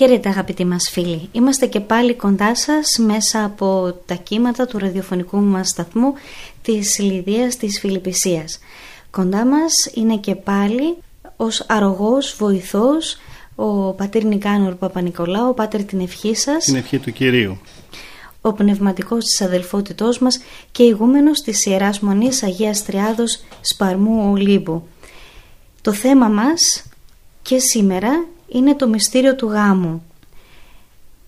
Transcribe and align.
Χαίρετε 0.00 0.28
αγαπητοί 0.28 0.64
μας 0.64 0.90
φίλοι. 0.90 1.28
Είμαστε 1.32 1.66
και 1.66 1.80
πάλι 1.80 2.14
κοντά 2.14 2.54
σας 2.54 2.98
μέσα 2.98 3.44
από 3.44 3.98
τα 4.06 4.14
κύματα 4.14 4.66
του 4.66 4.78
ραδιοφωνικού 4.78 5.36
μας 5.36 5.68
σταθμού 5.68 6.14
της 6.62 6.98
Λιδίας 6.98 7.56
της 7.56 7.80
Φιλιππισίας. 7.80 8.58
Κοντά 9.10 9.44
μας 9.44 9.90
είναι 9.94 10.16
και 10.16 10.34
πάλι 10.34 10.96
ως 11.36 11.64
αρρωγός 11.68 12.34
βοηθός 12.38 13.16
ο 13.54 13.92
πατήρ 13.92 14.24
Νικάνορ 14.24 14.74
Παπα-Νικολάου, 14.74 15.48
ο 15.48 15.54
πάτερ 15.54 15.84
την 15.84 16.00
ευχή 16.00 16.34
σας. 16.34 16.64
Την 16.64 16.76
ευχή 16.76 16.98
του 16.98 17.12
Κυρίου. 17.12 17.58
Ο 18.40 18.52
πνευματικός 18.52 19.24
της 19.24 19.40
αδελφότητός 19.40 20.18
μας 20.18 20.40
και 20.72 20.82
ηγούμενος 20.82 21.40
της 21.40 21.66
Ιεράς 21.66 22.00
Μονής 22.00 22.42
Αγίας 22.42 22.84
Τριάδος 22.84 23.40
Σπαρμού 23.60 24.30
Ολύμπου. 24.30 24.86
Το 25.82 25.92
θέμα 25.92 26.28
μας 26.28 26.84
και 27.42 27.58
σήμερα 27.58 28.24
είναι 28.52 28.74
το 28.74 28.88
μυστήριο 28.88 29.36
του 29.36 29.46
γάμου. 29.46 30.04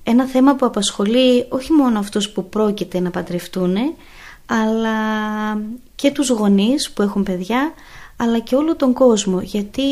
Ένα 0.02 0.26
θέμα 0.26 0.54
που 0.54 0.66
απασχολεί 0.66 1.46
όχι 1.48 1.72
μόνο 1.72 1.98
αυτούς 1.98 2.30
που 2.30 2.48
πρόκειται 2.48 3.00
να 3.00 3.10
παντρευτούν, 3.10 3.76
αλλά 4.46 4.96
και 5.94 6.10
τους 6.10 6.28
γονείς 6.28 6.90
που 6.90 7.02
έχουν 7.02 7.22
παιδιά, 7.22 7.72
αλλά 8.16 8.38
και 8.38 8.54
όλο 8.54 8.76
τον 8.76 8.92
κόσμο, 8.92 9.40
γιατί 9.40 9.82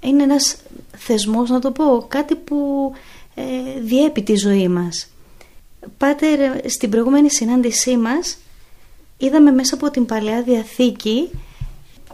είναι 0.00 0.22
ένας 0.22 0.56
θεσμός, 0.96 1.50
να 1.50 1.58
το 1.58 1.70
πω, 1.70 2.04
κάτι 2.08 2.34
που 2.34 2.92
ε, 3.34 3.42
διέπει 3.80 4.22
τη 4.22 4.36
ζωή 4.36 4.68
μας. 4.68 5.08
Πάτερ, 5.98 6.70
στην 6.70 6.90
προηγούμενη 6.90 7.30
συνάντησή 7.30 7.96
μας 7.96 8.38
είδαμε 9.18 9.50
μέσα 9.50 9.74
από 9.74 9.90
την 9.90 10.06
Παλαιά 10.06 10.42
Διαθήκη 10.42 11.30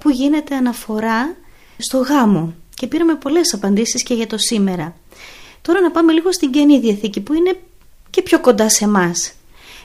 που 0.00 0.10
γίνεται 0.10 0.54
αναφορά 0.54 1.36
στο 1.76 1.98
γάμο 1.98 2.54
και 2.82 2.88
πήραμε 2.88 3.14
πολλές 3.14 3.54
απαντήσεις 3.54 4.02
και 4.02 4.14
για 4.14 4.26
το 4.26 4.38
σήμερα. 4.38 4.96
Τώρα 5.62 5.80
να 5.80 5.90
πάμε 5.90 6.12
λίγο 6.12 6.32
στην 6.32 6.50
Καινή 6.50 6.78
Διαθήκη 6.80 7.20
που 7.20 7.32
είναι 7.32 7.56
και 8.10 8.22
πιο 8.22 8.40
κοντά 8.40 8.68
σε 8.68 8.84
εμάς. 8.84 9.32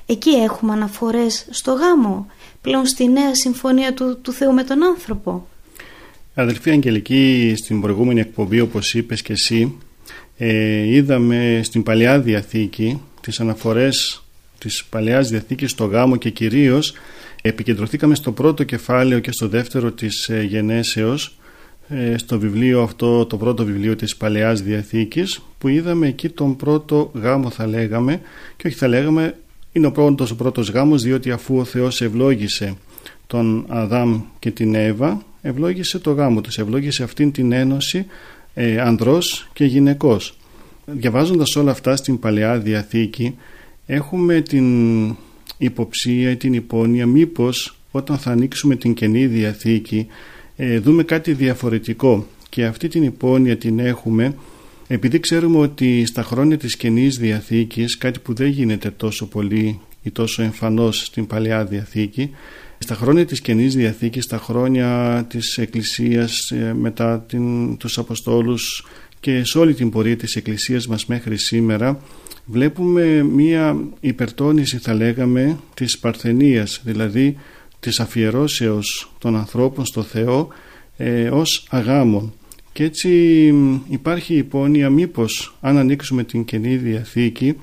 Εκεί 0.06 0.30
έχουμε 0.30 0.74
αναφορές 0.74 1.48
στο 1.50 1.74
γάμο, 1.74 2.28
πλέον 2.62 2.86
στη 2.86 3.08
νέα 3.08 3.36
συμφωνία 3.36 3.94
του, 3.94 4.18
του 4.22 4.32
Θεού 4.32 4.54
με 4.54 4.64
τον 4.64 4.84
άνθρωπο. 4.84 5.48
Αδελφή 6.34 6.70
Αγγελική, 6.70 7.54
στην 7.58 7.82
προηγούμενη 7.82 8.20
εκπομπή 8.20 8.60
όπως 8.60 8.94
είπες 8.94 9.22
και 9.22 9.34
εσύ, 9.34 9.78
ε, 10.38 10.96
είδαμε 10.96 11.60
στην 11.64 11.84
Παλαιά 11.84 12.20
Διαθήκη 12.20 13.02
τις 13.22 13.40
αναφορές 13.40 14.24
της 14.58 14.86
Παλαιάς 14.90 15.30
Διαθήκης 15.30 15.72
στο 15.72 15.86
γάμο 15.86 16.16
και 16.16 16.30
κυρίως 16.30 16.94
επικεντρωθήκαμε 17.42 18.16
στο 18.16 18.32
πρώτο 18.32 18.64
κεφάλαιο 18.64 19.20
και 19.20 19.32
στο 19.32 19.48
δεύτερο 19.48 19.92
της 19.92 20.30
ε, 20.30 20.42
γενέσεως 20.42 21.26
ε, 21.26 21.46
στο 22.16 22.40
βιβλίο 22.40 22.82
αυτό, 22.82 23.26
το 23.26 23.38
πρώτο 23.38 23.66
βιβλίο 23.66 23.96
της 23.96 24.16
Παλαιάς 24.16 24.62
Διαθήκης 24.62 25.40
που 25.58 25.68
είδαμε 25.68 26.08
εκεί 26.08 26.30
τον 26.30 26.56
πρώτο 26.56 27.12
γάμο 27.14 27.50
θα 27.50 27.68
λέγαμε 27.68 28.22
και 28.58 28.68
όχι 28.68 28.76
θα 28.76 28.88
λέγαμε 28.88 29.36
είναι 29.72 29.88
ο 29.88 29.92
πρώτος, 29.92 30.32
ο 30.32 30.36
πρώτος 30.36 30.70
γάμος 30.70 31.04
διότι 31.04 31.32
αφού 31.32 31.58
ο 31.58 31.64
Θεός 31.64 32.02
ευλόγησε 32.02 32.74
τον 33.28 33.66
Αδάμ 33.68 34.22
και 34.40 34.52
την 34.52 34.76
Εύα 34.76 35.22
ευλόγησε 35.42 36.00
το 36.00 36.12
γάμο 36.12 36.42
τους, 36.42 36.58
ευλόγησε 36.58 37.04
αυτήν 37.04 37.32
την 37.32 37.52
ένωση 37.52 38.06
ε, 38.54 38.80
ανδρός 38.80 39.50
και 39.54 39.66
γυναικός. 39.66 40.38
Διαβάζοντας 40.86 41.56
όλα 41.56 41.72
αυτά 41.72 41.96
στην 41.96 42.20
Παλαιά 42.20 42.58
Διαθήκη 42.60 43.36
έχουμε 43.86 44.42
την 44.42 45.16
υποψία 45.58 46.32
ή 46.32 46.36
την 46.36 46.54
υπόνοια 46.54 47.06
μήπως 47.06 47.78
όταν 47.92 48.18
θα 48.18 48.32
ανοίξουμε 48.32 48.76
την 48.76 48.94
Καινή 48.94 49.28
Διαθήκη 49.28 50.08
ε, 50.58 50.80
δούμε 50.80 51.04
κάτι 51.04 51.34
διαφορετικό. 51.34 52.28
Και 52.50 52.66
αυτή 52.66 52.88
την 52.88 53.04
υπόνοια 53.04 53.58
την 53.58 53.80
έχουμε 53.80 54.36
επειδή 54.88 55.20
ξέρουμε 55.20 55.58
ότι 55.58 56.06
στα 56.06 56.24
χρόνια 56.24 56.58
της 56.58 56.78
Καινής 56.78 57.18
Διαθήκης 57.18 57.98
κάτι 57.98 58.20
που 58.20 58.34
δεν 58.34 58.48
γίνεται 58.48 58.90
τόσο 58.90 59.28
πολύ 59.28 59.80
ή 60.04 60.12
τόσο 60.12 60.42
εμφανώς 60.42 61.06
στην 61.06 61.28
Παλαιά 61.28 61.66
Διαθήκη 61.66 62.32
στα 62.78 62.96
χρόνια 62.96 63.26
της 63.26 63.42
Καινής 63.42 63.76
Διαθήκης, 63.76 64.24
στα 64.24 64.38
χρόνια 64.38 65.26
της 65.30 65.58
Εκκλησίας 65.58 66.52
ε, 66.52 66.74
μετά 66.74 67.20
την, 67.20 67.78
τους 67.78 67.98
Αποστόλους 67.98 68.88
και 69.20 69.44
σε 69.44 69.60
όλη 69.60 69.74
την 69.74 69.90
πορεία 69.90 70.18
της 70.18 70.36
Εκκλησίας 70.36 70.88
μας 70.88 71.06
μέχρι 71.06 71.38
σήμερα 71.38 72.02
βλέπουμε 72.46 73.24
μία 73.24 73.78
υπερτόνιση 74.00 74.78
θα 74.78 74.94
λέγαμε 74.94 75.60
της 75.74 76.00
παρθενίας. 76.00 76.82
Δηλαδή 76.84 77.38
της 77.88 78.00
αφιερώσεως 78.00 79.12
των 79.18 79.36
ανθρώπων 79.36 79.86
στο 79.86 80.04
Θεό 80.04 80.48
ε, 80.98 81.30
ως 81.30 81.68
αγάμων 81.70 82.34
και 82.74 82.84
έτσι 82.84 83.10
υπάρχει 83.90 84.36
υπόνοια 84.36 84.90
μήπως 84.90 85.56
αν 85.62 85.78
ανοίξουμε 85.78 86.24
την 86.24 86.46
Καινή 86.46 86.76
Διαθήκη 86.76 87.56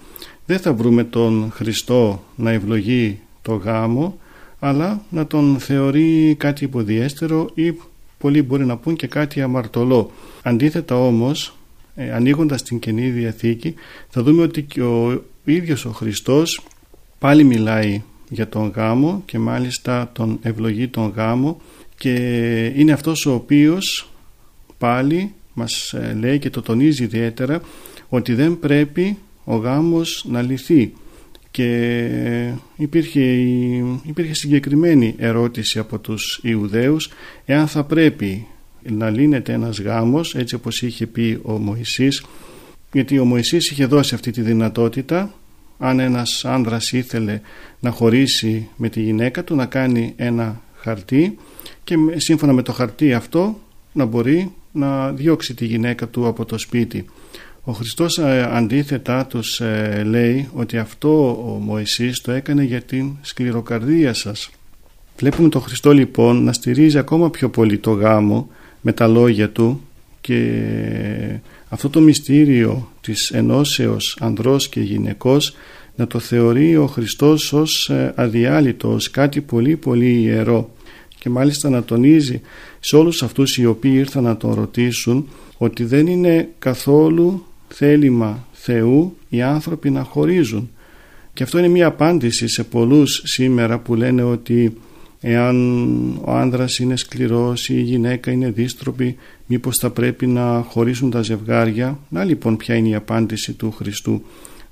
δεν 0.47 0.59
θα 0.59 0.73
βρούμε 0.73 1.05
τον 1.05 1.51
Χριστό 1.55 2.25
να 2.37 2.51
ευλογεί 2.51 3.19
το 3.43 3.55
γάμο 3.55 4.19
αλλά 4.59 5.05
να 5.11 5.27
τον 5.27 5.59
θεωρεί 5.59 6.35
κάτι 6.39 6.65
υποδιέστερο 6.65 7.51
ή 7.55 7.75
πολλοί 8.19 8.43
μπορεί 8.43 8.65
να 8.65 8.77
πούν 8.77 8.97
και 8.97 9.07
κάτι 9.07 9.41
αμαρτωλό. 9.41 10.11
Αντίθετα 10.43 10.97
όμως 10.97 11.57
ε, 11.95 12.13
ανοίγοντας 12.13 12.63
την 12.63 12.79
Καινή 12.79 13.11
Διαθήκη 13.11 13.75
θα 14.09 14.23
δούμε 14.23 14.43
ότι 14.43 14.63
και 14.63 14.83
ο 14.83 15.25
ίδιος 15.45 15.85
ο 15.85 15.91
Χριστός 15.91 16.61
πάλι 17.19 17.45
μιλάει 17.45 18.03
για 18.29 18.49
τον 18.49 18.73
γάμο 18.75 19.23
και 19.25 19.39
μάλιστα 19.39 20.11
τον 20.13 20.39
ευλογεί 20.43 20.89
τον 20.89 21.13
γάμο 21.17 21.61
και 21.97 22.15
είναι 22.77 22.93
αυτός 22.93 23.27
ο 23.27 23.35
οποίος 23.35 24.11
πάλι 24.79 25.33
μας 25.55 25.93
ε, 25.93 26.17
λέει 26.21 26.39
και 26.39 26.51
το 26.51 26.63
τονίζει 26.63 27.03
ιδιαίτερα 27.03 27.61
ότι 28.09 28.35
δεν 28.35 28.59
πρέπει 28.59 29.19
ο 29.45 29.57
γάμος 29.57 30.25
να 30.29 30.43
λυθεί. 30.43 30.93
Και 31.51 32.53
υπήρχε, 32.77 33.21
υπήρχε 34.05 34.35
συγκεκριμένη 34.35 35.15
ερώτηση 35.19 35.79
από 35.79 35.99
τους 35.99 36.41
Ιουδαίους 36.43 37.11
εάν 37.45 37.67
θα 37.67 37.85
πρέπει 37.85 38.47
να 38.83 39.11
λύνεται 39.11 39.53
ένας 39.53 39.81
γάμος 39.81 40.35
έτσι 40.35 40.55
όπως 40.55 40.83
είχε 40.83 41.07
πει 41.07 41.39
ο 41.43 41.53
Μωυσής 41.53 42.25
γιατί 42.93 43.19
ο 43.19 43.25
Μωυσής 43.25 43.71
είχε 43.71 43.87
δώσει 43.87 44.15
αυτή 44.15 44.31
τη 44.31 44.41
δυνατότητα 44.41 45.35
αν 45.79 46.01
ένας 46.01 46.45
άνδρας 46.45 46.93
ήθελε 46.93 47.41
να 47.81 47.91
χωρίσει 47.91 48.69
με 48.77 48.89
τη 48.89 49.03
γυναίκα 49.03 49.45
του 49.45 49.55
να 49.55 49.67
κάνει 49.67 50.13
ένα 50.17 50.61
χαρτί 50.77 51.39
και 51.85 51.95
σύμφωνα 52.17 52.53
με 52.53 52.63
το 52.63 52.73
χαρτί 52.73 53.15
αυτό 53.15 53.59
να 53.93 54.05
μπορεί 54.05 54.53
να 54.73 55.13
διώξει 55.13 55.55
τη 55.55 55.65
γυναίκα 55.65 56.09
του 56.09 56.27
από 56.27 56.45
το 56.45 56.59
σπίτι. 56.59 57.05
Ο 57.65 57.73
Χριστός 57.73 58.19
ε, 58.19 58.49
αντίθετα 58.53 59.27
τους 59.27 59.61
ε, 59.61 60.03
λέει 60.07 60.49
ότι 60.55 60.79
αυτό 60.79 61.29
ο 61.31 61.59
Μωυσής 61.59 62.21
το 62.21 62.33
έκανε 62.33 62.63
για 62.63 62.81
την 62.81 63.17
σκληροκαρδία 63.21 64.15
σας. 64.15 64.51
Βλέπουμε 65.19 65.49
τον 65.49 65.61
Χριστό 65.61 65.93
λοιπόν 65.93 66.45
να 66.45 66.53
στηρίζει 66.53 66.99
ακόμα 66.99 67.31
πιο 67.31 67.49
πολύ 67.49 67.79
το 67.79 67.91
γάμο 67.91 68.49
με 68.81 68.93
τα 68.93 69.07
λόγια 69.07 69.51
του 69.51 69.81
και 70.21 70.61
αυτό 71.75 71.91
το 71.91 72.01
μυστήριο 72.01 72.93
της 73.01 73.31
ενώσεως 73.31 74.17
ανδρός 74.21 74.69
και 74.69 74.81
γυναικός 74.81 75.55
να 75.97 76.07
το 76.07 76.19
θεωρεί 76.19 76.77
ο 76.77 76.87
Χριστός 76.87 77.53
ως 77.53 77.89
ε, 77.89 78.13
αδιάλειτος, 78.17 78.95
ως 78.95 79.11
κάτι 79.11 79.41
πολύ 79.41 79.77
πολύ 79.77 80.21
ιερό. 80.21 80.75
και 81.19 81.29
μάλιστα 81.29 81.71
να 81.71 81.83
τονίζει 81.85 82.41
σε 82.81 82.97
όλους 82.97 83.23
αυτούς 83.23 83.57
οι 83.57 83.67
οποίοι 83.67 83.93
ήρθαν 83.95 84.23
να 84.23 84.37
τον 84.37 84.55
ρωτήσουν 84.55 85.29
ότι 85.57 85.85
δεν 85.85 86.07
είναι 86.07 86.49
καθόλου 86.59 87.47
θέλημα 87.69 88.47
Θεού 88.53 89.17
οι 89.29 89.43
άνθρωποι 89.43 89.91
να 89.91 90.03
χωρίζουν 90.03 90.71
και 91.33 91.43
αυτό 91.43 91.59
είναι 91.59 91.69
μια 91.69 91.87
απάντηση 91.87 92.49
σε 92.49 92.65
πολλούς 92.65 93.23
σήμερα 93.25 93.79
που 93.79 93.95
λένε 93.95 94.23
ότι 94.23 94.77
εάν 95.27 95.57
ο 96.25 96.33
άνδρας 96.33 96.79
είναι 96.79 96.97
σκληρός 96.97 97.69
ή 97.69 97.75
η 97.77 97.83
γυναίκα 97.83 98.31
είναι 98.31 98.51
δίστροπη 98.51 99.17
μήπως 99.47 99.79
θα 99.79 99.91
πρέπει 99.91 100.27
να 100.27 100.65
χωρίσουν 100.69 101.11
τα 101.11 101.23
ζευγάρια; 101.23 101.99
Να 102.09 102.25
λοιπόν 102.25 102.57
ποια 102.57 102.75
είναι 102.75 102.89
η 102.89 102.95
απάντηση 102.95 103.53
του 103.53 103.71
Χριστού 103.71 104.23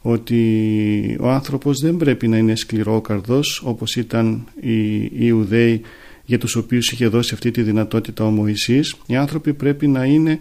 ότι 0.02 1.16
ο 1.20 1.28
άνθρωπος 1.28 1.80
δεν 1.80 1.96
πρέπει 1.96 2.28
να 2.28 2.36
είναι 2.36 2.56
σκληρόκαρδος 2.56 3.62
όπως 3.64 3.96
ήταν 3.96 4.44
οι 4.60 5.10
Ιουδαίοι 5.18 5.80
για 6.24 6.38
τους 6.38 6.56
οποίους 6.56 6.90
είχε 6.90 7.06
δώσει 7.06 7.34
αυτή 7.34 7.50
τη 7.50 7.62
δυνατότητα 7.62 8.24
ο 8.24 8.30
Μωυσής. 8.30 8.96
Οι 9.06 9.16
άνθρωποι 9.16 9.52
πρέπει 9.52 9.86
να 9.86 10.04
είναι 10.04 10.38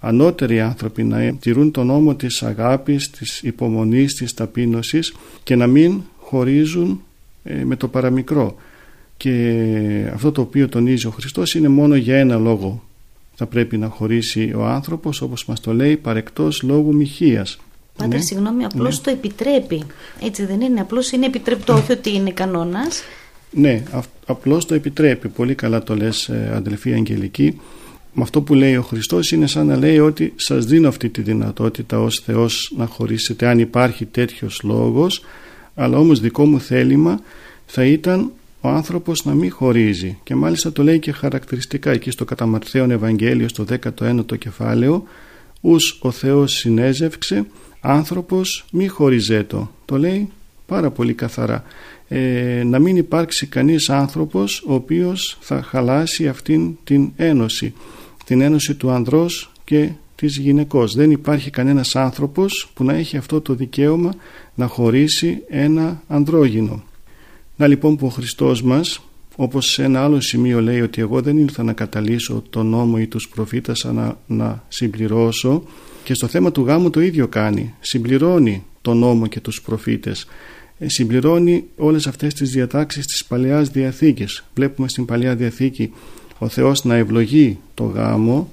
ανώτεροι 0.00 0.60
άνθρωποι 0.60 1.02
να 1.02 1.34
τηρούν 1.34 1.70
τον 1.70 1.86
νόμο 1.86 2.14
της 2.14 2.42
αγάπης, 2.42 3.10
της 3.10 3.42
υπομονής, 3.42 4.14
της 4.14 4.34
ταπείνωσης 4.34 5.14
και 5.42 5.56
να 5.56 5.66
μην 5.66 6.00
χωρίζουν 6.18 7.02
ε, 7.44 7.64
με 7.64 7.76
το 7.76 7.88
παραμικρό 7.88 8.56
και 9.22 10.10
αυτό 10.14 10.32
το 10.32 10.40
οποίο 10.40 10.68
τονίζει 10.68 11.06
ο 11.06 11.10
Χριστός 11.10 11.54
είναι 11.54 11.68
μόνο 11.68 11.96
για 11.96 12.16
ένα 12.16 12.36
λόγο 12.36 12.82
θα 13.34 13.46
πρέπει 13.46 13.76
να 13.76 13.88
χωρίσει 13.88 14.52
ο 14.56 14.64
άνθρωπος 14.64 15.20
όπως 15.20 15.44
μας 15.44 15.60
το 15.60 15.74
λέει 15.74 15.96
παρεκτός 15.96 16.62
λόγου 16.62 16.94
μοιχείας 16.94 17.58
Πάτε, 17.96 18.16
ναι. 18.16 18.22
συγγνώμη, 18.22 18.64
απλώς 18.64 18.96
ναι. 18.96 19.02
το 19.04 19.10
επιτρέπει. 19.10 19.82
Έτσι 20.22 20.44
δεν 20.44 20.60
είναι, 20.60 20.80
απλώς 20.80 21.10
είναι 21.10 21.26
επιτρεπτό, 21.26 21.74
όχι 21.74 21.92
ότι 21.98 22.14
είναι 22.14 22.30
κανόνας. 22.30 23.02
Ναι, 23.50 23.82
απλώς 24.26 24.66
το 24.66 24.74
επιτρέπει. 24.74 25.28
Πολύ 25.28 25.54
καλά 25.54 25.82
το 25.82 25.96
λες 25.96 26.28
ε, 26.28 26.52
αδελφή 26.54 26.92
Αγγελική. 26.92 27.60
Με 28.12 28.22
αυτό 28.22 28.40
που 28.40 28.54
λέει 28.54 28.76
ο 28.76 28.82
Χριστός 28.82 29.32
είναι 29.32 29.46
σαν 29.46 29.66
να 29.66 29.76
λέει 29.76 29.98
ότι 29.98 30.32
σας 30.36 30.64
δίνω 30.64 30.88
αυτή 30.88 31.08
τη 31.08 31.22
δυνατότητα 31.22 32.00
ως 32.00 32.18
Θεός 32.18 32.72
να 32.76 32.86
χωρίσετε 32.86 33.46
αν 33.46 33.58
υπάρχει 33.58 34.04
τέτοιος 34.04 34.60
λόγος 34.62 35.24
αλλά 35.74 35.98
όμως 35.98 36.20
δικό 36.20 36.44
μου 36.44 36.60
θέλημα 36.60 37.20
θα 37.66 37.84
ήταν 37.84 38.32
ο 38.64 38.68
άνθρωπος 38.68 39.24
να 39.24 39.34
μην 39.34 39.52
χωρίζει 39.52 40.18
και 40.22 40.34
μάλιστα 40.34 40.72
το 40.72 40.82
λέει 40.82 40.98
και 40.98 41.12
χαρακτηριστικά 41.12 41.90
εκεί 41.90 42.10
στο 42.10 42.24
Καταμαρθέον 42.24 42.90
Ευαγγέλιο 42.90 43.48
στο 43.48 43.64
19ο 43.84 44.38
κεφάλαιο 44.38 45.04
ους 45.60 45.98
ο 46.02 46.10
Θεός 46.10 46.52
συνέζευξε 46.52 47.46
άνθρωπος 47.80 48.64
μη 48.72 48.86
χωριζέτο 48.86 49.70
το 49.84 49.98
λέει 49.98 50.28
πάρα 50.66 50.90
πολύ 50.90 51.14
καθαρά. 51.14 51.64
Ε, 52.08 52.62
να 52.66 52.78
μην 52.78 52.96
υπάρξει 52.96 53.46
κανείς 53.46 53.90
άνθρωπος 53.90 54.64
ο 54.66 54.74
οποίος 54.74 55.38
θα 55.40 55.62
χαλάσει 55.62 56.28
αυτήν 56.28 56.76
την 56.84 57.12
ένωση 57.16 57.74
την 58.24 58.40
ένωση 58.40 58.74
του 58.74 58.90
ανδρός 58.90 59.52
και 59.64 59.90
της 60.14 60.36
γυναικός. 60.36 60.94
Δεν 60.94 61.10
υπάρχει 61.10 61.50
κανένας 61.50 61.96
άνθρωπος 61.96 62.70
που 62.74 62.84
να 62.84 62.94
έχει 62.94 63.16
αυτό 63.16 63.40
το 63.40 63.54
δικαίωμα 63.54 64.14
να 64.54 64.66
χωρίσει 64.66 65.42
ένα 65.48 66.02
ανδρόγυνο 66.08 66.82
να 67.56 67.66
λοιπόν 67.66 67.96
που 67.96 68.06
ο 68.06 68.08
Χριστός 68.08 68.62
μας 68.62 69.00
όπως 69.36 69.66
σε 69.66 69.82
ένα 69.82 70.04
άλλο 70.04 70.20
σημείο 70.20 70.60
λέει 70.60 70.80
ότι 70.80 71.00
εγώ 71.00 71.20
δεν 71.22 71.38
ήρθα 71.38 71.62
να 71.62 71.72
καταλύσω 71.72 72.42
τον 72.50 72.66
νόμο 72.66 72.96
ή 73.00 73.06
τους 73.06 73.28
προφήτας 73.28 73.84
αλλά 73.84 74.18
να 74.26 74.64
συμπληρώσω. 74.68 75.62
Και 76.04 76.14
στο 76.14 76.26
θέμα 76.26 76.52
του 76.52 76.64
γάμου 76.64 76.90
το 76.90 77.00
ίδιο 77.00 77.28
κάνει. 77.28 77.74
Συμπληρώνει 77.80 78.64
τον 78.80 78.98
νόμο 78.98 79.26
και 79.26 79.40
τους 79.40 79.62
προφήτες. 79.62 80.26
Ε, 80.78 80.88
συμπληρώνει 80.88 81.64
όλες 81.76 82.06
αυτές 82.06 82.34
τις 82.34 82.50
διατάξεις 82.50 83.06
της 83.06 83.24
Παλαιάς 83.24 83.68
Διαθήκης. 83.68 84.44
Βλέπουμε 84.54 84.88
στην 84.88 85.04
Παλαιά 85.04 85.36
Διαθήκη 85.36 85.92
ο 86.38 86.48
Θεός 86.48 86.84
να 86.84 86.94
ευλογεί 86.94 87.58
το 87.74 87.84
γάμο. 87.84 88.52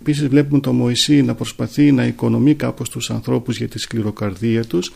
Επίσης 0.00 0.28
βλέπουμε 0.28 0.60
τον 0.60 0.76
Μωυσή 0.76 1.22
να 1.22 1.34
προσπαθεί 1.34 1.92
να 1.92 2.04
οικονομεί 2.04 2.54
κάπως 2.54 2.88
τους 2.88 3.10
ανθρώπους 3.10 3.56
για 3.56 3.68
τη 3.68 3.78
σκληροκαρδία 3.78 4.64
τους 4.64 4.92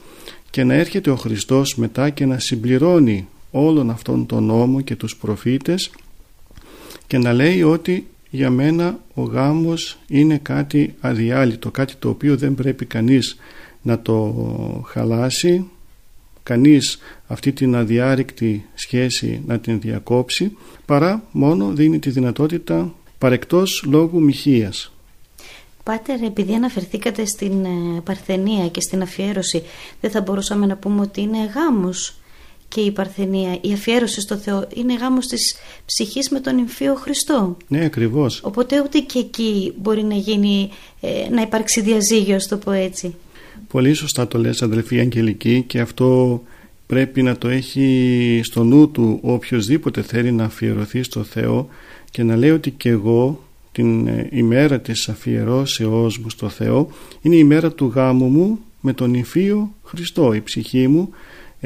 και 0.51 0.65
να 0.65 0.75
έρχεται 0.75 1.11
ο 1.11 1.17
Χριστός 1.17 1.77
μετά 1.77 2.11
και 2.11 2.27
να 2.27 2.39
συμπληρώνει 2.39 3.29
όλον 3.57 3.91
αυτόν 3.91 4.27
τον 4.27 4.45
νόμο 4.45 4.81
και 4.81 4.97
τους 4.97 5.17
προφήτες 5.17 5.91
και 7.07 7.19
να 7.19 7.33
λέει 7.33 7.63
ότι 7.63 8.07
για 8.31 8.51
μένα 8.51 8.99
ο 9.15 9.23
γάμος 9.23 9.99
είναι 10.09 10.39
κάτι 10.39 10.95
αδιάλειτο, 11.01 11.71
κάτι 11.71 11.95
το 11.99 12.09
οποίο 12.09 12.37
δεν 12.37 12.55
πρέπει 12.55 12.85
κανείς 12.85 13.37
να 13.83 14.01
το 14.01 14.35
χαλάσει, 14.87 15.65
κανείς 16.43 16.99
αυτή 17.27 17.53
την 17.53 17.77
αδιάρρηκτη 17.77 18.67
σχέση 18.75 19.43
να 19.47 19.59
την 19.59 19.81
διακόψει, 19.81 20.57
παρά 20.87 21.23
μόνο 21.31 21.73
δίνει 21.73 21.99
τη 21.99 22.11
δυνατότητα 22.11 22.95
παρεκτός 23.19 23.85
λόγου 23.87 24.21
μοιχείας. 24.21 24.93
Πάτερ, 25.83 26.23
επειδή 26.23 26.55
αναφερθήκατε 26.55 27.25
στην 27.25 27.65
ε, 27.65 28.01
Παρθενία 28.05 28.69
και 28.69 28.81
στην 28.81 29.03
αφιέρωση, 29.03 29.63
δεν 30.01 30.11
θα 30.11 30.21
μπορούσαμε 30.21 30.67
να 30.67 30.77
πούμε 30.77 31.01
ότι 31.01 31.21
είναι 31.21 31.51
γάμος 31.55 32.19
και 32.69 32.81
η 32.81 32.91
Παρθενία, 32.91 33.59
η 33.61 33.73
αφιέρωση 33.73 34.21
στο 34.21 34.37
Θεό 34.37 34.69
είναι 34.75 34.95
γάμος 34.95 35.27
της 35.27 35.57
ψυχής 35.87 36.29
με 36.31 36.41
τον 36.41 36.59
Ιμφίο 36.59 36.95
Χριστό. 36.95 37.57
Ναι, 37.69 37.85
ακριβώς. 37.85 38.41
Οπότε 38.43 38.81
ούτε 38.81 38.99
και 38.99 39.19
εκεί 39.19 39.73
μπορεί 39.77 40.03
να 40.03 40.15
γίνει, 40.15 40.71
ε, 41.01 41.29
να 41.31 41.41
υπάρξει 41.41 41.81
διαζύγιο, 41.81 42.39
το 42.49 42.57
πω 42.57 42.71
έτσι. 42.71 43.15
Πολύ 43.69 43.95
σωστά 43.95 44.29
το 44.29 44.39
λες 44.39 44.63
αδελφή 44.63 44.99
Αγγελική 44.99 45.65
και 45.67 45.81
αυτό 45.81 46.43
πρέπει 46.87 47.23
να 47.23 47.37
το 47.37 47.49
έχει 47.49 48.41
στο 48.45 48.65
νου 48.65 48.91
του 48.91 49.19
οποιοδήποτε 49.23 50.03
θέλει 50.03 50.33
να 50.33 50.45
αφιερωθεί 50.45 51.03
στο 51.03 51.23
Θεό 51.23 51.69
και 52.11 52.23
να 52.23 52.37
λέει 52.37 52.51
ότι 52.51 52.71
και 52.71 52.89
εγώ 52.89 53.43
την 53.73 54.07
ε, 54.07 54.29
ημέρα 54.31 54.81
της 54.81 55.09
αφιερώσεώς 55.09 56.19
μου 56.19 56.31
στο 56.31 56.49
Θεό 56.49 56.89
είναι 57.21 57.35
η 57.35 57.41
ημέρα 57.43 57.73
του 57.73 57.93
γάμου 57.95 58.27
μου 58.27 58.59
με 58.81 58.93
τον 58.93 59.15
Ιμφίο 59.15 59.75
Χριστό. 59.85 60.33
Η 60.33 60.41
ψυχή 60.41 60.89
μου 60.89 61.09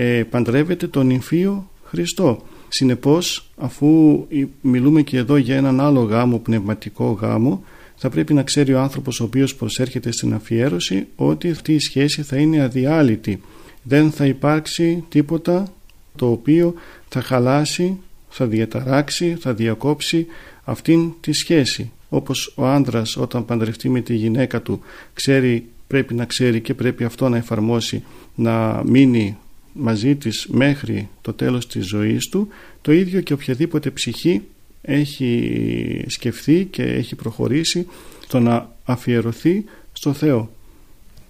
ε, 0.00 0.24
παντρεύεται 0.30 0.86
τον 0.86 1.10
Ιμφίο 1.10 1.70
Χριστό. 1.84 2.42
Συνεπώς 2.68 3.50
αφού 3.56 4.26
μιλούμε 4.60 5.02
και 5.02 5.16
εδώ 5.16 5.36
για 5.36 5.56
έναν 5.56 5.80
άλλο 5.80 6.00
γάμο, 6.00 6.38
πνευματικό 6.38 7.10
γάμο, 7.10 7.64
θα 7.96 8.08
πρέπει 8.08 8.34
να 8.34 8.42
ξέρει 8.42 8.74
ο 8.74 8.80
άνθρωπος 8.80 9.20
ο 9.20 9.24
οποίος 9.24 9.54
προσέρχεται 9.54 10.12
στην 10.12 10.34
αφιέρωση 10.34 11.06
ότι 11.16 11.50
αυτή 11.50 11.74
η 11.74 11.78
σχέση 11.78 12.22
θα 12.22 12.36
είναι 12.36 12.62
αδιάλειτη. 12.62 13.40
Δεν 13.82 14.10
θα 14.10 14.26
υπάρξει 14.26 15.04
τίποτα 15.08 15.72
το 16.16 16.30
οποίο 16.30 16.74
θα 17.08 17.20
χαλάσει, 17.20 17.98
θα 18.28 18.46
διαταράξει, 18.46 19.36
θα 19.40 19.54
διακόψει 19.54 20.26
αυτήν 20.64 21.12
τη 21.20 21.32
σχέση. 21.32 21.92
Όπως 22.08 22.52
ο 22.56 22.66
άντρας 22.66 23.16
όταν 23.16 23.44
παντρευτεί 23.44 23.88
με 23.88 24.00
τη 24.00 24.14
γυναίκα 24.14 24.62
του 24.62 24.80
ξέρει, 25.14 25.66
πρέπει 25.86 26.14
να 26.14 26.24
ξέρει 26.24 26.60
και 26.60 26.74
πρέπει 26.74 27.04
αυτό 27.04 27.28
να 27.28 27.36
εφαρμόσει 27.36 28.04
να 28.34 28.82
μείνει 28.84 29.36
μαζί 29.78 30.16
της 30.16 30.46
μέχρι 30.50 31.08
το 31.20 31.32
τέλος 31.32 31.66
της 31.66 31.86
ζωής 31.86 32.28
του 32.28 32.48
το 32.82 32.92
ίδιο 32.92 33.20
και 33.20 33.32
οποιαδήποτε 33.32 33.90
ψυχή 33.90 34.42
έχει 34.82 36.04
σκεφτεί 36.08 36.68
και 36.70 36.82
έχει 36.82 37.14
προχωρήσει 37.14 37.86
στο 38.22 38.40
να 38.40 38.70
αφιερωθεί 38.84 39.64
στο 39.92 40.12
Θεό. 40.12 40.50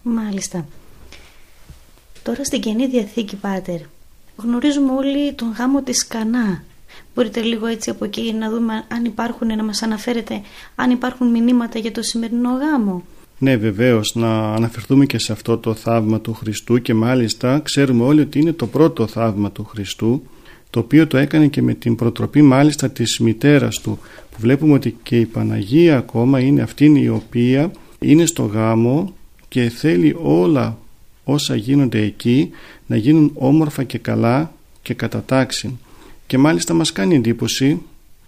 Μάλιστα. 0.02 0.66
Τώρα 2.22 2.44
στην 2.44 2.60
Καινή 2.60 2.86
Διαθήκη, 2.86 3.36
Πάτερ, 3.36 3.80
γνωρίζουμε 4.36 4.92
όλοι 4.92 5.32
τον 5.32 5.50
γάμο 5.58 5.82
της 5.82 6.06
Κανά. 6.06 6.62
Μπορείτε 7.14 7.40
λίγο 7.40 7.66
έτσι 7.66 7.90
από 7.90 8.04
εκεί 8.04 8.32
να 8.32 8.50
δούμε 8.50 8.84
αν 8.88 9.04
υπάρχουν, 9.04 9.46
να 9.46 9.64
μας 9.64 9.82
αναφέρετε 9.82 10.40
αν 10.74 10.90
υπάρχουν 10.90 11.30
μηνύματα 11.30 11.78
για 11.78 11.92
το 11.92 12.02
σημερινό 12.02 12.50
γάμο. 12.50 13.04
Ναι 13.38 13.56
βεβαίως 13.56 14.14
να 14.14 14.54
αναφερθούμε 14.54 15.06
και 15.06 15.18
σε 15.18 15.32
αυτό 15.32 15.58
το 15.58 15.74
θαύμα 15.74 16.20
του 16.20 16.32
Χριστού 16.32 16.82
και 16.82 16.94
μάλιστα 16.94 17.60
ξέρουμε 17.60 18.04
όλοι 18.04 18.20
ότι 18.20 18.38
είναι 18.38 18.52
το 18.52 18.66
πρώτο 18.66 19.06
θαύμα 19.06 19.52
του 19.52 19.64
Χριστού 19.64 20.22
το 20.70 20.80
οποίο 20.80 21.06
το 21.06 21.16
έκανε 21.16 21.46
και 21.46 21.62
με 21.62 21.74
την 21.74 21.94
προτροπή 21.94 22.42
μάλιστα 22.42 22.90
της 22.90 23.18
μητέρας 23.18 23.80
του 23.80 23.98
που 24.30 24.36
βλέπουμε 24.38 24.72
ότι 24.72 24.96
και 25.02 25.20
η 25.20 25.26
Παναγία 25.26 25.96
ακόμα 25.96 26.40
είναι 26.40 26.62
αυτήν 26.62 26.96
η 26.96 27.08
οποία 27.08 27.70
είναι 27.98 28.26
στο 28.26 28.42
γάμο 28.42 29.14
και 29.48 29.68
θέλει 29.68 30.16
όλα 30.22 30.78
όσα 31.24 31.56
γίνονται 31.56 32.00
εκεί 32.00 32.50
να 32.86 32.96
γίνουν 32.96 33.30
όμορφα 33.34 33.84
και 33.84 33.98
καλά 33.98 34.52
και 34.82 34.94
κατά 34.94 35.22
τάξη. 35.26 35.78
Και 36.26 36.38
μάλιστα 36.38 36.74
μας 36.74 36.92
κάνει 36.92 37.14
εντύπωση 37.14 37.80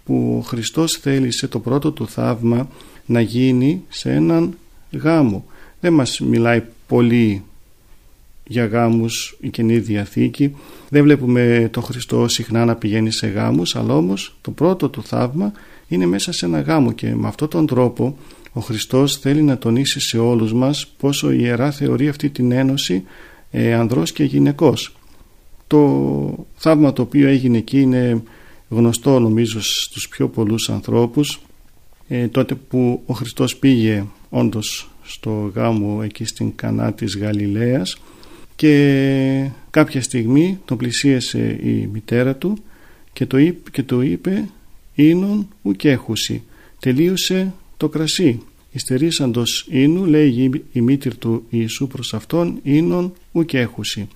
που 0.05 0.35
ο 0.39 0.41
Χριστός 0.41 0.93
θέλησε 0.93 1.47
το 1.47 1.59
πρώτο 1.59 1.91
του 1.91 2.07
θαύμα 2.07 2.67
να 3.05 3.21
γίνει 3.21 3.83
σε 3.89 4.11
έναν 4.11 4.57
γάμο. 4.91 5.45
Δεν 5.79 5.93
μας 5.93 6.19
μιλάει 6.19 6.63
πολύ 6.87 7.43
για 8.47 8.65
γάμους 8.65 9.37
η 9.41 9.49
Καινή 9.49 9.79
Διαθήκη. 9.79 10.55
Δεν 10.89 11.03
βλέπουμε 11.03 11.69
το 11.71 11.81
Χριστό 11.81 12.27
συχνά 12.27 12.65
να 12.65 12.75
πηγαίνει 12.75 13.11
σε 13.11 13.27
γάμους, 13.27 13.75
αλλά 13.75 13.95
όμως 13.95 14.35
το 14.41 14.51
πρώτο 14.51 14.89
του 14.89 15.03
θαύμα 15.03 15.51
είναι 15.87 16.05
μέσα 16.05 16.31
σε 16.31 16.45
ένα 16.45 16.61
γάμο 16.61 16.91
και 16.91 17.15
με 17.15 17.27
αυτόν 17.27 17.47
τον 17.47 17.65
τρόπο 17.65 18.17
ο 18.53 18.59
Χριστός 18.61 19.17
θέλει 19.17 19.41
να 19.41 19.57
τονίσει 19.57 19.99
σε 19.99 20.17
όλους 20.17 20.53
μας 20.53 20.87
πόσο 20.97 21.31
η 21.31 21.37
Ιερά 21.39 21.71
θεωρεί 21.71 22.07
αυτή 22.07 22.29
την 22.29 22.51
ένωση 22.51 23.03
ε, 23.51 23.73
ανδρός 23.73 24.11
και 24.11 24.23
γυναικός. 24.23 24.95
Το 25.67 26.47
θαύμα 26.55 26.93
το 26.93 27.01
οποίο 27.01 27.27
έγινε 27.27 27.57
εκεί 27.57 27.81
είναι 27.81 28.23
γνωστό 28.69 29.19
νομίζω 29.19 29.61
στους 29.61 30.07
πιο 30.07 30.27
πολλούς 30.27 30.69
ανθρώπους 30.69 31.41
ε, 32.07 32.27
τότε 32.27 32.55
που 32.55 33.01
ο 33.05 33.13
Χριστός 33.13 33.55
πήγε 33.55 34.05
όντως 34.31 34.89
στο 35.03 35.51
γάμο 35.55 35.99
εκεί 36.03 36.25
στην 36.25 36.55
Κανά 36.55 36.93
της 36.93 37.17
Γαλιλαίας 37.17 37.97
και 38.55 39.49
κάποια 39.69 40.01
στιγμή 40.01 40.59
τον 40.65 40.77
πλησίασε 40.77 41.59
η 41.63 41.89
μητέρα 41.91 42.35
του 42.35 42.57
και 43.13 43.25
το 43.25 43.37
είπε, 43.37 43.69
και 43.69 43.83
το 43.83 44.01
είπε 44.01 44.49
«Ίνον 44.95 45.47
ουκέχουσι». 45.61 46.43
Τελείωσε 46.79 47.53
το 47.77 47.89
κρασί. 47.89 48.41
Ιστερήσαντος 48.71 49.67
ίνου 49.69 50.05
λέει 50.05 50.51
η 50.71 50.81
μήτυρ 50.81 51.17
του 51.17 51.45
Ιησού 51.49 51.87
προς 51.87 52.13
αυτόν 52.13 52.59
«Ίνον 52.63 53.13
ουκέχουσι». 53.31 54.07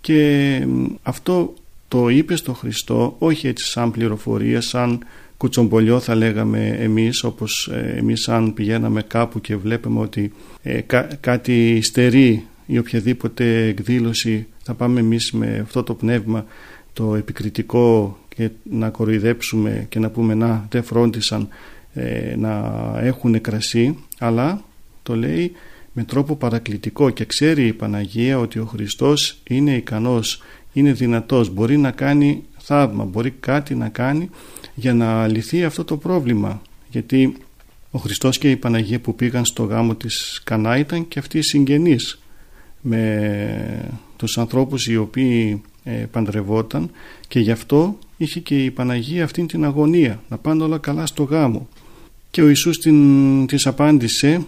Και 0.00 0.66
αυτό 1.02 1.54
το 1.88 2.08
είπε 2.08 2.36
στο 2.36 2.52
Χριστό 2.52 3.16
όχι 3.18 3.46
έτσι 3.46 3.64
σαν 3.64 3.90
πληροφορία, 3.90 4.60
σαν 4.60 4.98
κουτσομπολιό 5.38 6.00
θα 6.00 6.14
λέγαμε 6.14 6.76
εμείς 6.80 7.24
όπως 7.24 7.70
ε, 7.72 7.94
εμείς 7.98 8.28
αν 8.28 8.54
πηγαίναμε 8.54 9.02
κάπου 9.02 9.40
και 9.40 9.56
βλέπουμε 9.56 10.00
ότι 10.00 10.32
ε, 10.62 10.80
κάτι 11.20 11.80
στερεί 11.82 12.46
ή 12.66 12.78
οποιαδήποτε 12.78 13.66
εκδήλωση 13.66 14.46
θα 14.62 14.74
πάμε 14.74 15.00
εμείς 15.00 15.32
με 15.32 15.58
αυτό 15.62 15.82
το 15.82 15.94
πνεύμα 15.94 16.44
το 16.92 17.14
επικριτικό 17.14 18.18
και 18.28 18.50
να 18.62 18.90
κοροϊδέψουμε 18.90 19.86
και 19.88 19.98
να 19.98 20.10
πούμε 20.10 20.34
να 20.34 20.66
δεν 20.70 20.82
φρόντισαν 20.82 21.48
ε, 21.94 22.34
να 22.36 22.72
έχουν 23.00 23.40
κρασί 23.40 23.96
αλλά 24.18 24.62
το 25.02 25.16
λέει 25.16 25.52
με 25.92 26.04
τρόπο 26.04 26.36
παρακλητικό 26.36 27.10
και 27.10 27.24
ξέρει 27.24 27.66
η 27.66 27.72
Παναγία 27.72 28.38
ότι 28.38 28.58
ο 28.58 28.64
Χριστός 28.64 29.38
είναι 29.48 29.76
ικανός, 29.76 30.42
είναι 30.72 30.92
δυνατός, 30.92 31.50
μπορεί 31.50 31.76
να 31.76 31.90
κάνει 31.90 32.42
θαύμα, 32.58 33.04
μπορεί 33.04 33.30
κάτι 33.30 33.74
να 33.74 33.88
κάνει 33.88 34.30
για 34.78 34.94
να 34.94 35.26
λυθεί 35.28 35.64
αυτό 35.64 35.84
το 35.84 35.96
πρόβλημα. 35.96 36.62
Γιατί 36.90 37.36
ο 37.90 37.98
Χριστός 37.98 38.38
και 38.38 38.50
η 38.50 38.56
Παναγία 38.56 39.00
που 39.00 39.14
πήγαν 39.14 39.44
στο 39.44 39.62
γάμο 39.62 39.94
της 39.94 40.40
Κανά 40.44 40.78
ήταν 40.78 41.08
και 41.08 41.18
αυτοί 41.18 41.38
οι 41.38 41.42
συγγενείς 41.42 42.18
με 42.80 43.90
τους 44.16 44.38
ανθρώπους 44.38 44.86
οι 44.86 44.96
οποίοι 44.96 45.62
ε, 45.84 45.90
παντρευόταν 45.90 46.90
και 47.28 47.40
γι' 47.40 47.50
αυτό 47.50 47.98
είχε 48.16 48.40
και 48.40 48.64
η 48.64 48.70
Παναγία 48.70 49.24
αυτήν 49.24 49.46
την 49.46 49.64
αγωνία 49.64 50.22
να 50.28 50.38
πάνε 50.38 50.62
όλα 50.62 50.78
καλά 50.78 51.06
στο 51.06 51.22
γάμο. 51.22 51.68
Και 52.30 52.42
ο 52.42 52.48
Ιησούς 52.48 52.78
την, 52.78 53.46
της 53.46 53.66
απάντησε 53.66 54.46